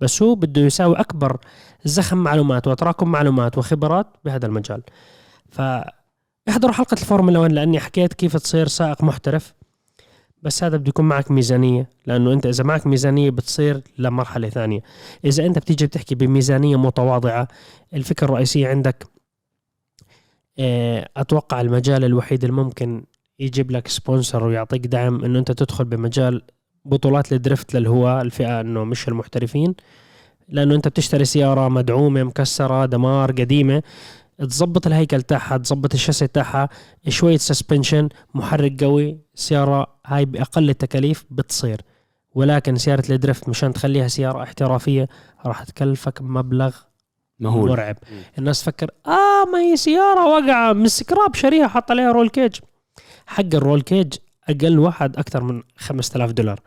[0.00, 1.36] بس هو بده يساوي أكبر
[1.84, 4.82] زخم معلومات وتراكم معلومات وخبرات بهذا المجال.
[5.50, 9.54] فاحضروا حلقة الفورمولا 1 لأني حكيت كيف تصير سائق محترف.
[10.42, 14.80] بس هذا بده يكون معك ميزانية لأنه أنت إذا معك ميزانية بتصير لمرحلة ثانية.
[15.24, 17.48] إذا أنت بتيجي بتحكي بميزانية متواضعة
[17.94, 19.06] الفكرة الرئيسية عندك
[20.58, 23.04] آه، أتوقع المجال الوحيد الممكن
[23.38, 26.42] يجيب لك sponsor ويعطيك دعم إنه أنت تدخل بمجال
[26.84, 29.74] بطولات ال drift للهواة الفئة إنه مش المحترفين.
[30.48, 33.82] لأنه أنت بتشتري سيارة مدعومة مكسرة دمار قديمة.
[34.38, 36.68] تظبط الهيكل تاعها تظبط الشاسي تاعها
[37.08, 41.80] شوية suspension محرك قوي سيارة هاي بأقل التكاليف بتصير.
[42.34, 45.08] ولكن سيارة ال drift مشان تخليها سيارة احترافية
[45.46, 46.76] راح تكلفك مبلغ
[47.40, 47.70] مهول.
[47.70, 47.96] مرعب.
[48.38, 52.56] الناس تفكر آه ما هي سيارة واقعة من سكراب شاريها حط عليها roll cage
[53.28, 54.14] حق ال roll cage
[54.48, 56.60] أقل واحد أكثر من 5000 دولار.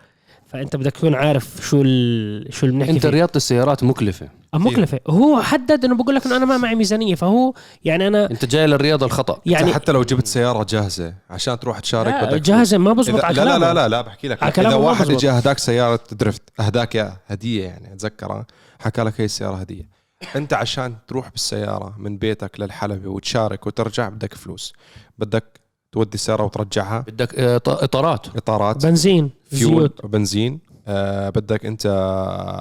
[0.48, 2.54] فأنت بدك تكون عارف شو ال...
[2.54, 4.30] شو اللي بنحكي أنت رياضة السيارات مكلفة.
[4.54, 5.00] آه، مكلفة.
[5.08, 7.54] هو حدد إنه بقول لك إنه أنا ما معي ميزانية فهو
[7.86, 9.42] يعني أنا أنت جاي للرياضة الخطأ.
[9.46, 13.26] يعني حتى لو جبت سيارة جاهزة عشان تروح تشارك لا، بدك جاهزة ما بزبط إذا
[13.26, 13.60] على لا لا.
[13.60, 14.44] لا لا لا بحكي لك.
[14.44, 15.10] على إذا واحد.
[15.12, 18.46] اجى اهداك سيارة درفت اهداك يا هدية يعني اتذكرها
[18.80, 19.90] حكى لك هي السيارة هدية.
[20.36, 24.74] أنت عشان تروح بالسيارة من بيتك للحلبة وتشارك وترجع بدك فلوس.
[25.18, 25.61] بدك
[25.92, 27.00] تودي السيارة وترجعها.
[27.00, 28.28] بدك آه، إطارات.
[28.36, 28.86] إطارات.
[28.86, 30.06] بنزين فيول زيوت.
[30.06, 31.86] بنزين آه بدك أنت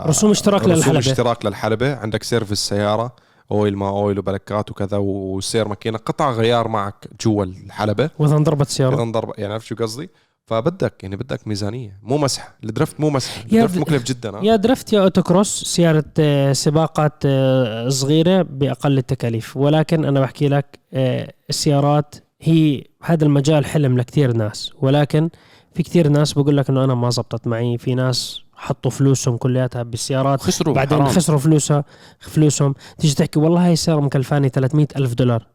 [0.07, 0.99] رسوم اشتراك رسوم للحلبة.
[0.99, 1.97] اشتراك للحلبة.
[1.97, 3.13] عندك service سيارة
[3.51, 8.11] oil ما oil وبلكات وكذا وسير ماكينة قطع غيار معك جوا الحلبة.
[8.19, 8.95] وإذا انضربت سيارة.
[8.95, 10.11] إذا انضرب يعني عرفت شو قصدي؟
[10.47, 11.99] فبدك يعني بدك ميزانية.
[12.03, 12.53] مو مزح.
[12.65, 13.39] ال drift مو مزح.
[13.45, 19.57] ال drift مكلف جدا؟ يا drift يا autocross سيارة آه، سباقات آه، صغيرة بأقل التكاليف.
[19.57, 25.31] ولكن أنا بحكي لك آه، السيارات هي هذا المجال حلم لكثير ناس ولكن
[25.75, 29.83] في كثير ناس بقول لك إنه أنا ما زبطت معي في ناس حطوا فلوسهم كلياتها
[29.83, 31.11] بالسيارات خسروا بعدين حرام.
[31.11, 31.85] خسروا فلوسها
[32.19, 32.75] فلوسهم.
[32.99, 35.47] تيجي تحكي والله هاي السيارة مكلفاني 300 ألف دولار.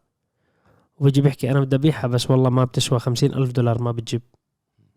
[0.98, 4.22] وبيجي بيحكي أنا بدي أبيعها بس والله ما بتسوى 50 ألف دولار ما بتجيب.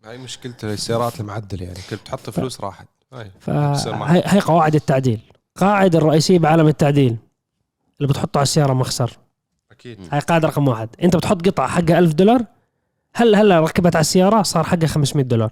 [0.05, 2.87] هاي مشكلة السيارات المعدلة يعني كل بتحط فلوس راحت.
[3.13, 4.09] هاي بتصير معك.
[4.09, 5.19] فهي هي قواعد التعديل.
[5.55, 7.17] قاعدة الرئيسية بعالم التعديل.
[7.97, 9.17] اللي بتحطه على السيارة مخسر.
[9.79, 9.99] أكيد.
[10.11, 10.89] هاي قاعدة رقم واحد.
[11.03, 12.45] أنت بتحط قطعة حقها ألف دولار؟
[13.15, 15.51] هلا هلا ركبت على السيارة صار حقها 500 دولار؟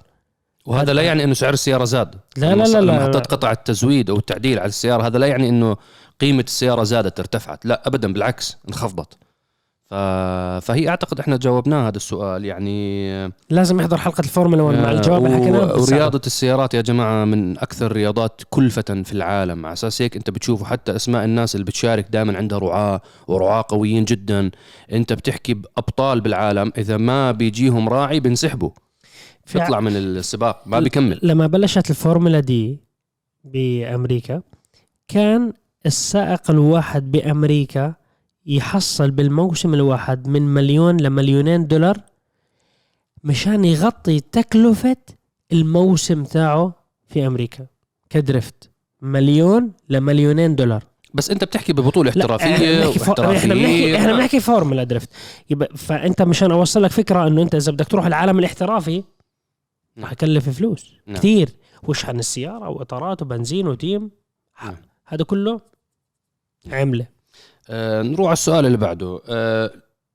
[0.66, 2.16] وهذا لا يعني إنه سعر السيارة زاد.
[2.38, 3.04] لا لا لا لما.
[3.04, 5.78] حطيت قطع التزويد أو التعديل على السيارة هذا لا يعني إنه
[6.22, 7.66] قيمة السيارة زادت ارتفعت.
[7.66, 9.18] لا ابدا بالعكس انخفضت.
[9.90, 9.94] ف...
[10.66, 15.26] فهي أعتقد إحنا جاوبناه هذا السؤال يعني لازم يحضر حلقة الفورمولا 1 مع آه، الجواب
[15.26, 15.96] اللي حكيناه و- بتساعده.
[15.96, 20.66] ورياضة السيارات يا جماعة من أكثر الرياضات كلفة في العالم على أساس هيك أنت بتشوفوا
[20.68, 24.52] حتى أسماء الناس اللي بتشارك دائما عندها رعاة ورعاة قويين جدا.
[24.92, 28.20] أنت بتحكي بأبطال بالعالم إذا ما بيجيهم راعي
[29.56, 31.20] ع- بيطلع من السباق ما بيكمل.
[31.24, 32.80] لما بلشت الفورمولا دي
[33.44, 34.42] بأمريكا
[35.08, 35.54] كان
[35.86, 37.94] السائق الواحد بأمريكا
[38.48, 41.98] يحصل بالموسم الواحد من مليون لمليونين دولار
[43.24, 44.98] مشان يغطي تكلفة
[45.52, 46.74] الموسم تاعه
[47.08, 47.68] في أمريكا
[48.10, 48.70] كدريفت.
[49.02, 50.84] مليون لمليونين دولار.
[51.14, 53.36] بس أنت بتحكي ببطولة لا، احترافية إحنا بنحكي فور...
[53.36, 55.10] إحنا بنحكي إحنا بنحكي Formula Drift.
[55.50, 59.04] يبقى فأنت مشان أوصل لك فكرة إنه أنت إذا بدك تروح العالم الاحترافي
[60.00, 60.94] رح يكلف فلوس.
[61.06, 61.18] نعم.
[61.18, 61.50] كثير
[61.84, 64.12] وشحن السيارة واطارات وبنزين و team؟
[64.64, 64.76] نعم.
[65.06, 65.62] هذا كله
[66.72, 67.17] عملة.
[67.70, 69.72] آه نروح على السؤال اللي بعده آه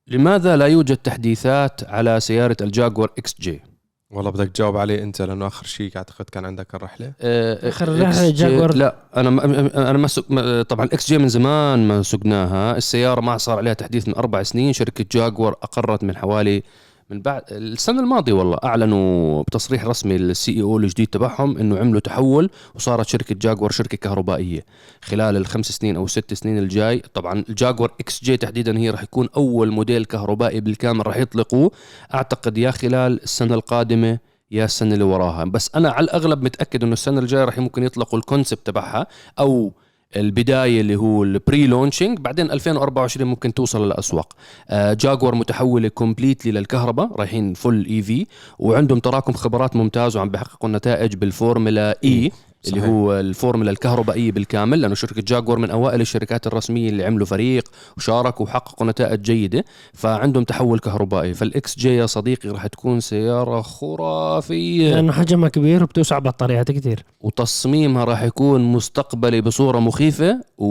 [0.06, 3.62] لماذا لا يوجد تحديثات على سيارة ال Jaguar XJ؟
[4.10, 8.32] والله بدك تجاوب عليه أنت لأنه آخر شيء أعتقد كان عندك الرحلة آه، رحلة جي-
[8.32, 8.74] جاكور.
[8.74, 9.44] لا أنا ما
[9.90, 14.14] أنا ما طبعا ال XJ من زمان ما سقناها السيارة ما صار عليها تحديث من
[14.14, 16.62] أربع سنين شركة جاكور أقرت من حوالي
[17.10, 22.50] من بعد السنة الماضية والله أعلنوا بتصريح رسمي ال CEO الجديد تبعهم إنه عملوا تحول
[22.74, 24.64] وصارت شركة جاكور شركة كهربائية.
[25.02, 29.28] خلال الخمس سنين أو ست سنين الجاي طبعا ال Jaguar XJ تحديدا هي راح يكون
[29.36, 31.70] أول موديل كهربائي بالكامل راح يطلقوه
[32.14, 34.18] أعتقد يا خلال السنة القادمة
[34.50, 35.44] يا السنة اللي وراها.
[35.44, 39.06] بس أنا على الأغلب متأكد إنه السنة الجاية راح ممكن يطلقوا ال concept تبعها
[39.38, 39.72] أو
[40.16, 44.32] البداية اللي هو ال pre-launching بعدين 2024 ممكن توصل للأسواق.
[44.70, 48.26] آه، جاكور متحولة completely للكهرباء رايحين full EV
[48.58, 52.84] وعندهم تراكم خبرات ممتاز وعم بيحققوا نتائج بال Formula E اللي صحيح.
[52.84, 58.46] هو الفورمولا الكهربائية بالكامل لأنه شركة جاكور من أوائل الشركات الرسمية اللي عملوا فريق وشاركوا
[58.46, 61.34] وحققوا نتائج جيدة فعندهم تحول كهربائي.
[61.34, 64.94] فال XG يا صديقي راح تكون سيارة خرافية.
[64.94, 70.66] لأنه حجمها كبير وبتوسع بطاريات كثير وتصميمها راح يكون مستقبلي بصورة مخيفة و...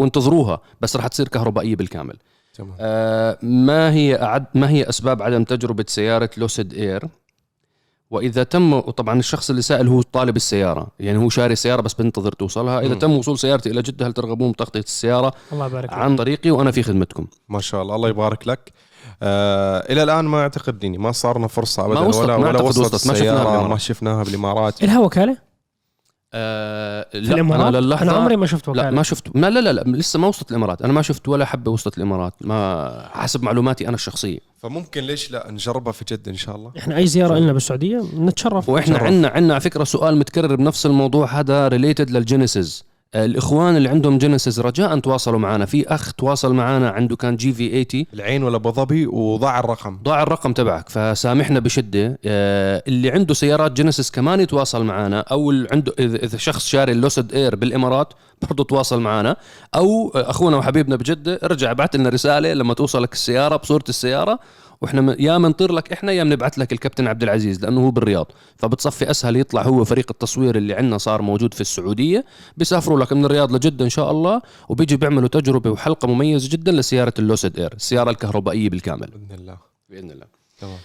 [0.00, 2.16] وانتظروها بس راح تصير كهربائية بالكامل.
[2.54, 2.74] تمام.
[2.80, 7.04] آه، ما هي أعد ما هي أسباب عدم تجربة سيارة لوسيد إير؟
[8.12, 12.32] وإذا تم وطبعا الشخص اللي سائل هو طالب السيارة يعني هو شاري سيارة بس بنتظر
[12.32, 12.80] توصلها.
[12.80, 12.98] إذا مم.
[12.98, 15.92] تم وصول سيارتي إلى جدة هل ترغبون بتغطية السيارة؟ الله يبارك.
[15.92, 17.26] عن طريقي وأنا في خدمتكم.
[17.48, 18.72] ما شاء الله الله يبارك لك.
[19.22, 22.62] آه إلى الآن ما أعتقد يعني ما صارنا فرصة ابدا ما وصلت- ولا ما ولا
[22.62, 23.68] وصلت وصلت، ما شفناها.
[23.68, 24.82] ما شفناها بالإمارات.
[24.84, 25.36] الها وكاله
[26.34, 29.60] آه في لا الإمارات؟ أنا أنا عمري ما شفت وكاله لا ما شفت ما لا
[29.60, 30.82] لا لا لسه ما وصلت الإمارات.
[30.82, 32.34] أنا ما شفت ولا حبة وصلت الإمارات.
[32.40, 34.51] ما حسب معلوماتي أنا الشخصية.
[34.62, 38.68] فممكن ليش لا نجربها في جدة إن شاء الله؟ إحنا أي زيارة لنا بالسعودية نتشرف.
[38.68, 38.98] وإحنا.
[38.98, 44.58] عندنا عندنا على فكرة سؤال متكرر بنفس الموضوع هذا related للجينيسيس الإخوان اللي عندهم جينيسيس
[44.58, 45.66] رجاء تواصلوا معنا.
[45.66, 49.98] في أخ تواصل معنا عنده كان GV80 العين ولا أبو ظبي وضاع الرقم.
[50.02, 50.88] ضاع الرقم تبعك.
[50.88, 52.18] فسامحنا بشدة.
[52.24, 55.20] آه، اللي عنده سيارات جينيسيس كمان يتواصل معنا.
[55.20, 59.36] أو اللي عنده اذا شخص شاري اللوسد اير بالإمارات برضه تواصل معنا.
[59.74, 64.38] أو آه، أخونا وحبيبنا بجدة ارجع ابعث لنا رسالة لما توصلك السيارة بصورة السيارة.
[64.82, 68.26] وإحنا م- يا منطر لك إحنا يا بنبعث لك الكابتن عبد العزيز لأنه هو بالرياض.
[68.56, 72.24] فبتصفي أسهل يطلع هو فريق التصوير اللي عندنا صار موجود في السعودية.
[72.56, 77.14] بيسافروا لك من الرياض لجدة إن شاء الله وبيجي بيعملوا تجربة وحلقة مميزة جدا لسيارة
[77.18, 79.06] اللوسد إير السيارة الكهربائية بالكامل.
[79.06, 79.56] بإذن الله.
[79.90, 80.26] بإذن الله.
[80.58, 80.78] تمام.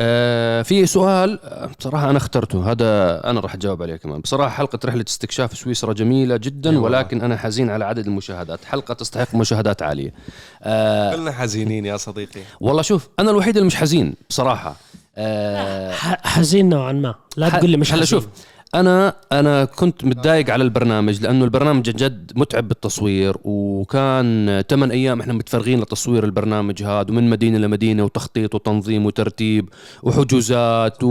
[0.00, 1.38] آه في سؤال
[1.78, 4.20] بصراحة أنا اخترته هذا أنا راح أجاوب عليه كمان.
[4.20, 6.82] بصراحة حلقة رحلة استكشاف سويسرا جميلة جدا أيوة.
[6.82, 8.64] ولكن أنا حزين على عدد المشاهدات.
[8.64, 10.14] حلقة تستحق مشاهدات عالية.
[10.62, 12.40] آه كلنا حزينين يا صديقي.
[12.60, 14.76] والله شوف أنا الوحيد اللي مش حزين بصراحة.
[15.16, 17.14] آه ح- حزين نوعا ما.
[17.36, 18.20] لا تقول لي مش هلا حزين.
[18.20, 18.28] شوف
[18.74, 25.32] أنا أنا كنت متضايق على البرنامج لأنه البرنامج جد متعب بالتصوير وكان 8 أيام إحنا
[25.32, 29.68] متفرغين لتصوير البرنامج هذا ومن مدينة لمدينة وتخطيط وتنظيم وترتيب
[30.02, 31.08] وحجوزات و...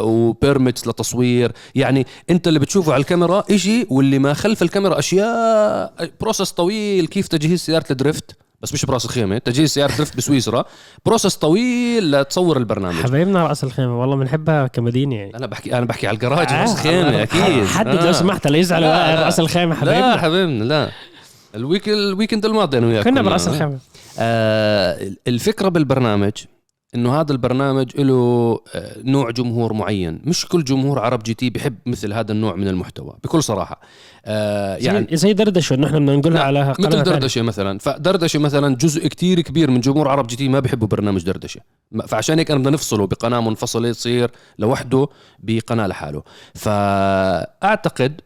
[0.00, 1.52] و permits لتصوير.
[1.74, 7.28] يعني أنت اللي بتشوفه على الكاميرا إشي واللي ما خلف الكاميرا أشياء process طويل كيف
[7.28, 9.38] تجهيز سيارة ال drift؟ بس مش براس الخيمة.
[9.38, 10.64] تجهيز سيارة drift بسويسرا.
[11.06, 12.94] process طويل لتصور البرنامج.
[13.02, 14.00] حبايبنا راس الخيمة.
[14.00, 15.36] والله بنحبها كمدينة يعني.
[15.36, 17.64] أنا بحكي أنا بحكي على الجراج آه، راس خيمه أكيد.
[17.66, 18.06] حدد آه.
[18.06, 19.24] لو سمحت لا يزعل لا، لا.
[19.24, 20.90] راس الخيمة لا حبايبنا لا.
[21.54, 23.22] ال week ال weekend الماضي أنا وياك كنا.
[23.22, 23.78] براس الخيمة.
[24.18, 26.32] آه الفكرة بالبرنامج
[26.94, 30.20] إنه هذا البرنامج له آه، نوع جمهور معين.
[30.24, 33.80] مش كل جمهور عرب جي تي بيحب مثل هذا النوع من المحتوى بكل صراحة.
[34.24, 37.02] آه يعني يعني زي دردشة انه إحنا بدنا نقولها على قناة مثل ثانية.
[37.02, 37.78] دردشه مثلا.
[37.78, 41.60] فدردشة مثلا جزء كتير كبير من جمهور عرب جي تي ما بيحبوا برنامج دردشة.
[42.06, 46.22] فعشان هيك أنا بدنا نفصله بقناة منفصلة يصير لوحده بقناة لحاله.
[46.54, 48.20] فأعتقد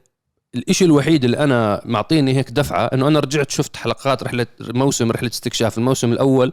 [0.54, 5.28] الإشي الوحيد اللي أنا معطيني هيك دفعة إنه أنا رجعت شفت حلقات رحلة موسم رحلة
[5.28, 6.52] استكشاف الموسم الأول.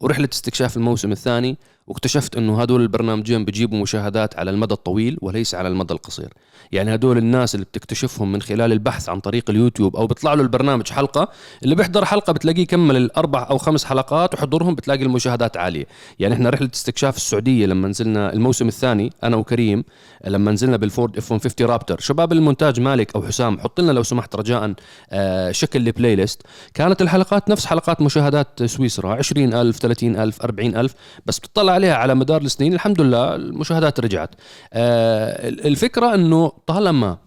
[0.00, 1.58] ورحلة استكشاف الموسم الثاني.
[1.88, 6.32] واكتشفت إنه هدول البرنامجين بيجيبوا مشاهدات على المدى الطويل وليس على المدى القصير.
[6.72, 10.90] يعني هدول الناس اللي بتكتشفهم من خلال البحث عن طريق اليوتيوب أو بيطلع له البرنامج
[10.90, 11.28] حلقة
[11.62, 15.86] اللي بيحضر حلقة بتلاقيه كمل الأربع أو خمس حلقات وحضورهم بتلاقي المشاهدات عالية.
[16.18, 19.84] يعني إحنا رحلة استكشاف السعودية لما نزلنا الموسم الثاني أنا وكريم
[20.26, 24.74] لما نزلنا بالفورد F-150 رابتر شباب المونتاج مالك أو حسام حط لنا لو سمحت رجاء
[25.10, 26.42] آه، شكل ال playlist
[26.74, 30.94] كانت الحلقات نفس حلقات مشاهدات سويسرا 20000 30000 40000
[31.26, 34.30] بس بتطلع عليها على مدار السنين الحمد لله المشاهدات رجعت.
[34.72, 37.18] آه، الفكرة إنه طالما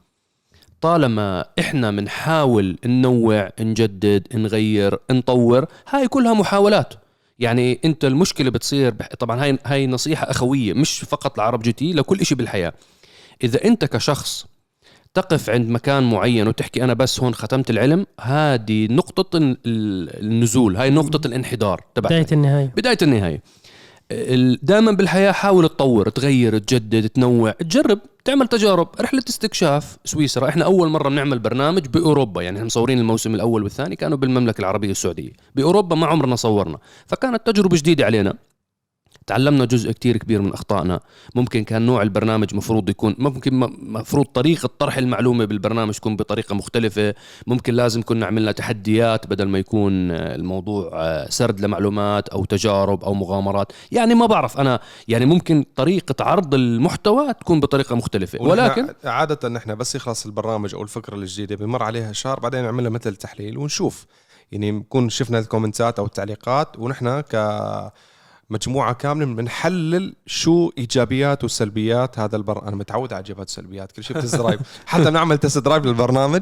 [0.82, 6.94] طالما إحنا بنحاول ننوع نجدد نغير نطور هاي كلها محاولات.
[7.40, 9.08] يعني أنت المشكلة بتصير بح...
[9.20, 12.74] طبعا هاي هاي نصيحة أخوية مش فقط لعرب جي تي لكل شيء بالحياة.
[13.44, 14.46] إذا أنت كشخص
[15.14, 19.58] تقف عند مكان معين وتحكي أنا بس هون ختمت العلم هذه نقطة ال-
[20.24, 22.72] النزول هاي نقطة الانحدار تبعك بداية النهاية.
[22.78, 23.42] بداية النهاية.
[24.62, 28.88] دائما بالحياة حاول تطور تغير تجدد تنوع تجرب تعمل تجارب.
[29.02, 33.96] رحلة استكشاف سويسرا إحنا أول مرة بنعمل برنامج بأوروبا يعني إحنا مصورين الموسم الأول والثاني
[33.96, 35.32] كانوا بالمملكة العربية السعودية.
[35.56, 38.34] بأوروبا ما عمرنا صورنا فكانت تجربة جديدة علينا.
[39.28, 41.00] تعلمنا جزء كتير كبير من أخطائنا.
[41.36, 47.14] ممكن كان نوع البرنامج مفروض يكون ممكن مفروض طريقة طرح المعلومة بالبرنامج تكون بطريقة مختلفة.
[47.48, 53.04] ممكن لازم كنا عملنا تحديات بدل ما يكون آه، الموضوع آه، سرد لمعلومات أو تجارب
[53.04, 53.72] أو مغامرات.
[53.92, 58.42] يعني ما بعرف أنا يعني ممكن طريقة عرض المحتوى تكون بطريقة مختلفة.
[58.42, 63.16] ولكن عادة نحن بس يخلص البرنامج أو الفكرة الجديدة بمر عليها شهر بعدين نعمل مثل
[63.16, 64.06] تحليل ونشوف.
[64.52, 67.22] يعني نكون شفنا الكومنتات أو التعليقات ونحن
[68.52, 74.18] كمجموعة كاملة بنحلل شو إيجابيات وسلبيات هذا البر أنا متعود على إيجابيات وسلبيات كل شيء
[74.18, 74.42] ب test
[74.86, 76.42] حتى بنعمل test drive للبرنامج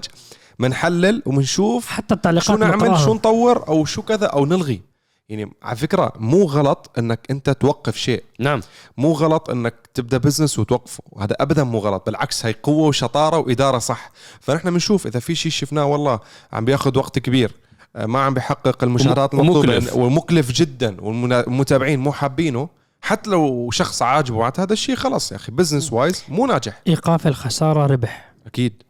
[0.60, 3.00] بنحلل وبنشوف حتى التعليقات شو نعمل.
[3.00, 4.82] شو نطور أو شو كذا أو نلغي.
[5.30, 8.24] يعني على فكرة مو غلط إنك أنت توقف شيء.
[8.40, 8.62] نعم.
[8.98, 11.04] مو غلط إنك تبدأ business وتوقفه.
[11.12, 14.12] وهذا ابدا مو غلط بالعكس هي قوة وشطارة وإدارة صح.
[14.40, 16.20] فنحن بنشوف إذا في شيء شفناه والله
[16.54, 17.52] عم بياخذ وقت كبير.
[17.96, 19.96] ما عم بيحقق المشاهدات المطلوبة.
[19.96, 20.52] ومكلف.
[20.52, 22.70] جدا والمتابعين مو حابينه.
[23.02, 26.82] حتى لو شخص عاجبه هذا الشيء خلص يا أخي business wise مو ناجح.
[26.88, 28.34] إيقاف الخسارة ربح.
[28.46, 28.84] أكيد.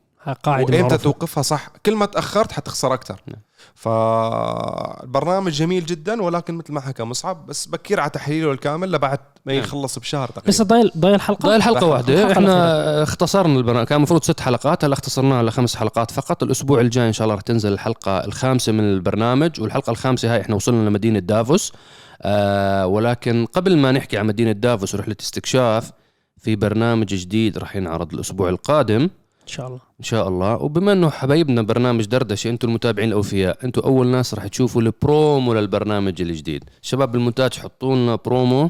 [0.43, 0.97] قاعدة وإمتى.
[0.97, 1.67] توقفها؟ صح.
[1.85, 3.21] كل ما تأخرت حتخسر أكثر.
[3.27, 3.41] نعم.
[3.79, 9.53] فالبرنامج جميل جدا ولكن مثل ما حكى مصعب بس بكير على تحليله الكامل لبعد ما
[9.53, 9.63] نعم.
[9.63, 12.31] يخلص بشهر لسه تقريبا ضايل ضايل حلقة؟ ضايل حلقة واحدة.
[12.31, 13.03] إحنا.
[13.03, 16.43] اختصرنا البرنامج كان المفروض ست حلقات هلا اختصرناها لخمس حلقات فقط.
[16.43, 20.55] الأسبوع الجاي إن شاء الله رح تنزل الحلقة الخامسة من البرنامج والحلقة الخامسة هاي إحنا
[20.55, 21.73] وصلنا لمدينة دافوس.
[22.21, 25.91] آه ولكن قبل ما نحكي عن مدينة دافوس ورحلة استكشاف
[26.37, 29.09] في برنامج جديد رح ينعرض الأسبوع القادم.
[29.49, 29.79] إن شاء الله.
[29.99, 30.55] إن شاء الله.
[30.55, 36.21] وبما إنه حبايبنا برنامج دردشة أنتم المتابعين الأوفياء أنتم أول ناس راح تشوفوا البرومو للبرنامج
[36.21, 36.63] الجديد.
[36.81, 38.69] شباب بالمونتاج حطوا لنا برومو.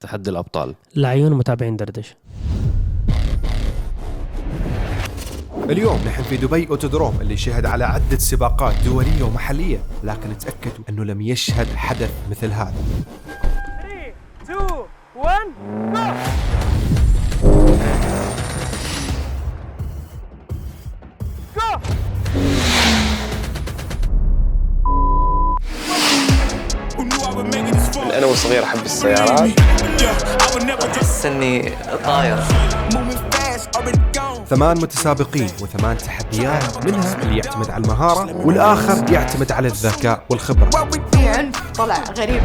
[0.00, 0.74] تحدي الأبطال.
[0.96, 2.14] لعيون متابعين دردشة.
[5.70, 11.04] اليوم نحن في دبي أوتودروم اللي شهد على عدة سباقات دولية ومحلية لكن تأكدوا أنه
[11.04, 12.74] لم يشهد حدث مثل هذا.
[13.82, 14.58] 3 2
[15.16, 16.33] 1
[28.34, 29.50] أنا وصغير أحب السيارات.
[30.96, 31.72] احس اني
[32.04, 32.38] طاير.
[34.50, 40.70] ثمان متسابقين وثمان تحديات منها اللي يعتمد على المهارة والآخر يعتمد على الذكاء والخبرة.
[41.12, 42.42] في عنف طلع غريب.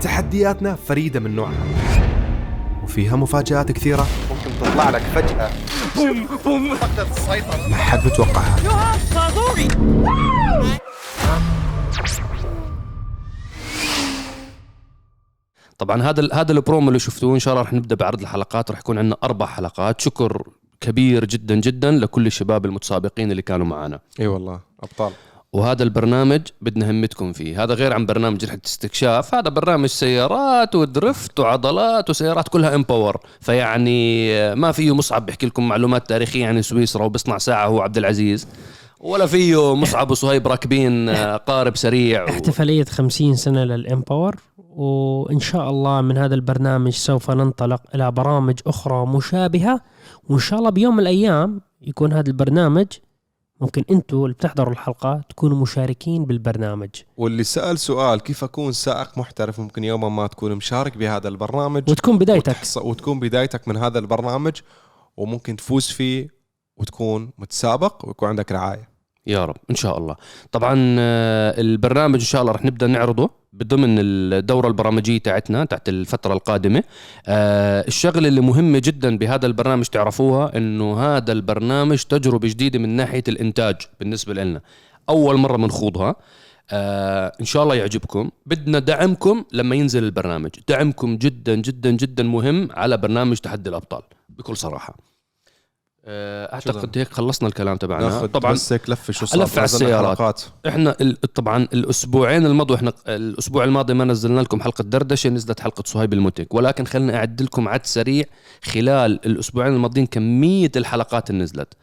[0.00, 1.66] تحدياتنا فريدة من نوعها.
[2.84, 4.06] وفيها مفاجآت كثيرة.
[4.30, 5.50] ممكن تطلع لك فجأة.
[7.68, 8.56] ما حد متوقعها.
[15.78, 18.98] طبعا هذا هذا البرومو اللي شفتوه إن شاء الله رح نبدأ بعرض الحلقات رح يكون
[18.98, 20.00] عندنا أربع حلقات.
[20.00, 20.42] شكر
[20.80, 24.00] كبير جدا جدا لكل الشباب المتسابقين اللي كانوا معنا.
[24.20, 25.12] إي والله أبطال.
[25.52, 27.62] وهذا البرنامج بدنا همتكم فيه.
[27.64, 29.34] هذا غير عن برنامج رحلة استكشاف.
[29.34, 35.46] هذا برنامج سيارات و drift وعضلات وسيارات كلها إم باور فيعني ما فيه مصعب بيحكي
[35.46, 38.48] لكم معلومات تاريخية عن سويسرا وبيصنع ساعة هو عبد العزيز.
[39.00, 41.10] ولا فيه مصعب وصهيب راكبين
[41.46, 42.28] قارب سريع و...
[42.28, 44.36] احتفالية 50 سنة للإم باور
[44.76, 49.80] وإن شاء الله من هذا البرنامج سوف ننطلق إلى برامج أخرى مشابهة
[50.28, 52.86] وإن شاء الله بيوم من الأيام يكون هذا البرنامج
[53.60, 56.88] ممكن أنتم اللي بتحضروا الحلقة تكونوا مشاركين بالبرنامج.
[57.16, 61.90] واللي سأل سؤال كيف أكون سائق محترف؟ ممكن يوما ما تكون مشارك بهذا البرنامج.
[61.90, 62.52] وتكون بدايتك.
[62.56, 64.52] وتحص- وتكون بدايتك من هذا البرنامج
[65.16, 66.28] وممكن تفوز فيه
[66.76, 68.88] وتكون متسابق ويكون عندك رعاية.
[69.26, 70.16] يا رب إن شاء الله.
[70.52, 73.30] طبعا آه، البرنامج إن شاء الله رح نبدأ نعرضه
[73.62, 76.82] ضمن الدورة البرامجية تاعتنا تحت الفترة القادمة.
[77.26, 83.24] آه، الشغله اللي مهمه جدا بهذا البرنامج تعرفوها إنه هذا البرنامج تجربة جديدة من ناحية
[83.28, 84.60] الإنتاج بالنسبة لنا.
[85.08, 86.16] أول مرة بنخوضها
[86.70, 88.30] آه إن شاء الله يعجبكم.
[88.46, 90.50] بدنا دعمكم لما ينزل البرنامج.
[90.68, 94.96] دعمكم جدا جدا جدا مهم على برنامج تحدي الأبطال بكل صراحة.
[96.08, 98.26] أعتقد هيك خلصنا الكلام تبعنا.
[98.26, 100.42] طبعا بس هيك لفة شو صار لفة على السيارات.
[100.68, 100.96] إحنا
[101.34, 106.54] طبعا الأسبوعين الماضوا إحنا الأسبوع الماضي ما نزلنا لكم حلقة دردشة نزلت حلقة صهيب المتك
[106.54, 108.24] ولكن خلينا أعد لكم عد سريع
[108.62, 111.74] خلال الأسبوعين الماضيين كمية الحلقات اللي نزلت.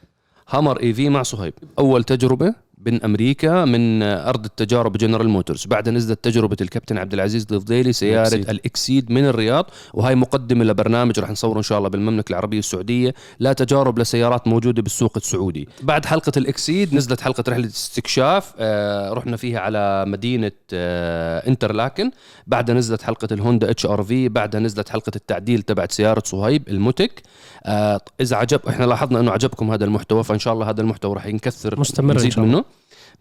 [0.50, 1.54] هامر EV مع صهيب.
[1.80, 5.66] أول تجربة؟ من أمريكا من أرض التجارب جنرال موتورز.
[5.66, 8.50] بعدها نزلت تجربة الكابتن عبد العزيز الفضيلي سيارة الإكسيد.
[8.50, 13.14] الإكسيد من الرياض وهي مقدمة لبرنامج راح نصوره إن شاء الله بالمملكة العربية السعودية.
[13.40, 15.70] لا تجارب لسيارات موجودة بالسوق السعودي.
[15.82, 22.12] بعد حلقة الإكسيد نزلت حلقة رحلة استكشاف آه رحنا فيها على مدينة آه إنترلاكن.
[22.48, 24.30] بعدها نزلت حلقة الهوندا HR-V.
[24.30, 27.22] بعدها نزلت حلقة التعديل تبعت سيارة صهيب المتك
[27.66, 31.26] آه إذا عجب إحنا لاحظنا إنه عجبكم هذا المحتوى فإن شاء الله هذا المحتوى راح
[31.26, 32.56] ينكثر مستمر إن شاء الله.
[32.56, 32.63] منه.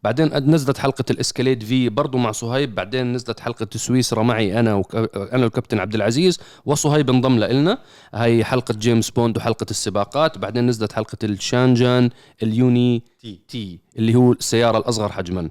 [0.02, 4.74] بعدين نزلت حلقة ال Escalade V برضو مع صهيب بعدين نزلت حلقة سويسرا معي أنا
[4.74, 4.94] وك...
[5.16, 7.78] أنا والكابتن عبد العزيز وصهيب انضم لنا
[8.14, 12.10] هاي حلقة جيمس بوند وحلقة السباقات بعدين نزلت حلقة ال Changan
[12.42, 15.50] ال UNI-T, T اللي هو السيارة الأصغر حجما.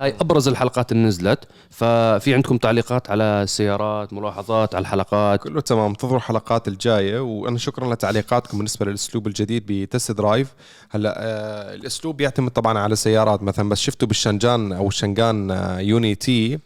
[0.00, 1.44] هاي أبرز الحلقات اللي نزلت.
[1.70, 5.90] ففي عندكم تعليقات على السيارات ملاحظات على الحلقات؟ كله تمام.
[5.90, 10.54] انتظروا الحلقات الجاية وأنا شكرا لتعليقاتكم بالنسبة للأسلوب الجديد ب test drive.
[10.90, 13.42] هلأ آه الأسلوب يعتمد طبعا على سيارات.
[13.42, 16.58] مثلا بس شفتوا بالشنجان أو الشنغان آه يوني تي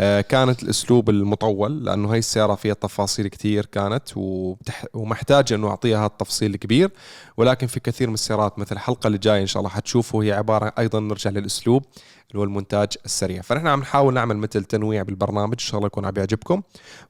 [0.00, 4.84] آه كانت الأسلوب المطول لأنه هي السيارة فيها تفاصيل كثير كانت وبتح...
[4.94, 6.90] ومحتاجه إنه أعطيها التفصيل الكبير.
[7.36, 10.72] ولكن في كثير من السيارات مثل الحلقة اللي جاية إن شاء الله حتشوفوا هي عبارة
[10.78, 11.84] أيضا نرجع للأسلوب.
[12.30, 13.42] اللي هو المونتاج السريع.
[13.42, 16.62] فنحن عم نحاول نعمل مثل تنويع بالبرنامج إن شاء الله يكون عم يعجبكم.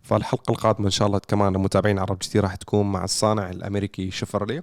[0.03, 4.63] فالحلقة القادمة إن شاء الله كمان المتابعين عرب جديد راح تكون مع الصانع الأمريكي شيفرلي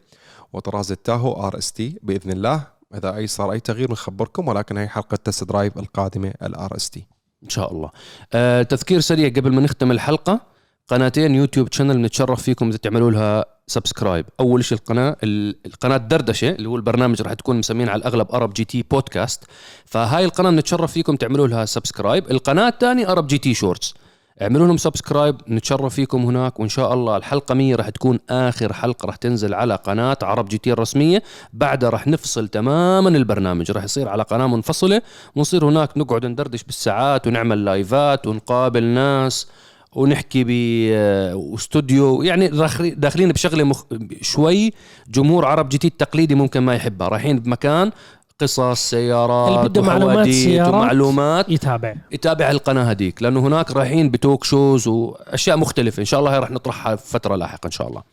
[0.53, 2.67] وطراز ال Tahoe RST بإذن الله.
[2.95, 7.07] إذا اي صار أي تغيير نخبركم ولكن هي حلقة test drive القادمة ال RST.
[7.43, 7.91] إن شاء الله.
[8.33, 10.41] آه تذكير سريع قبل ما نختم الحلقة
[10.87, 16.49] قناتين YouTube channel بنتشرف فيكم إذا تعملوا لها subscribe أول شيء القناة ال- القناة دردشه
[16.49, 19.43] اللي هو البرنامج راح تكون مسمين على الأغلب Arab GT podcast
[19.85, 23.93] فهاي القناة بنتشرف فيكم تعملوا لها subscribe القناة الثانية Arab GT Shorts
[24.41, 26.59] اعملوا لهم subscribe نتشرف فيكم هناك.
[26.59, 30.71] وإن شاء الله الحلقة 100 راح تكون آخر حلقة راح تنزل على قناة عرب GT
[30.73, 31.23] الرسمية.
[31.53, 33.71] بعدها راح نفصل تماما البرنامج.
[33.71, 35.01] راح يصير على قناة منفصلة.
[35.35, 39.47] ونصير هناك نقعد ندردش بالساعات ونعمل لايفات ونقابل ناس.
[39.95, 43.83] ونحكي باستوديو يعني داخلين- بشغلة مخ...
[44.21, 44.73] شوي
[45.07, 47.07] جمهور عرب GT التقليدي ممكن ما يحبها.
[47.07, 47.91] رايحين بمكان
[48.39, 51.95] قصص سيارات اللي بده معلومات سيارات ومعلومات يتابع.
[52.11, 53.21] يتابع القناة هذيك.
[53.23, 55.99] لأنه هناك رايحين ب talk shows وأشياء مختلفة.
[55.99, 58.03] إن شاء الله هي راح نطرحها في فترة لاحقة إن شاء الله.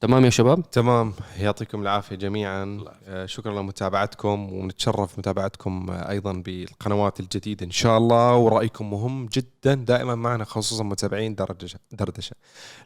[0.00, 1.12] تمام يا شباب؟ تمام.
[1.38, 2.84] يعطيكم العافية جميعا.
[3.06, 9.74] آه، شكرا لمتابعتكم ونتشرف متابعتكم آه، أيضا بالقنوات الجديدة إن شاء الله ورأيكم مهم جدا
[9.74, 12.36] دائما معنا خصوصا متابعين دردشه دردشه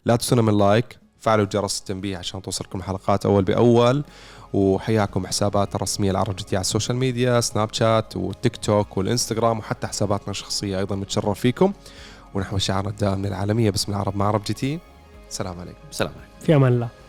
[0.05, 4.05] لا تنسونا من like فعلوا جرس التنبيه عشان توصلكم الحلقات أول بأول
[4.53, 10.31] وحياكم حسابات الرسمية العرب GT على ال social media Snapchat والتيك توك والإنستغرام وحتى حساباتنا
[10.31, 11.73] الشخصية أيضا نتشرف فيكم.
[12.35, 14.79] ونحو شعارنا الدائم من العالميه باسم العرب مع عرب جي تي.
[15.29, 15.79] السلام عليكم.
[15.91, 16.47] سلام عليكم.
[16.47, 17.00] في أمان الله.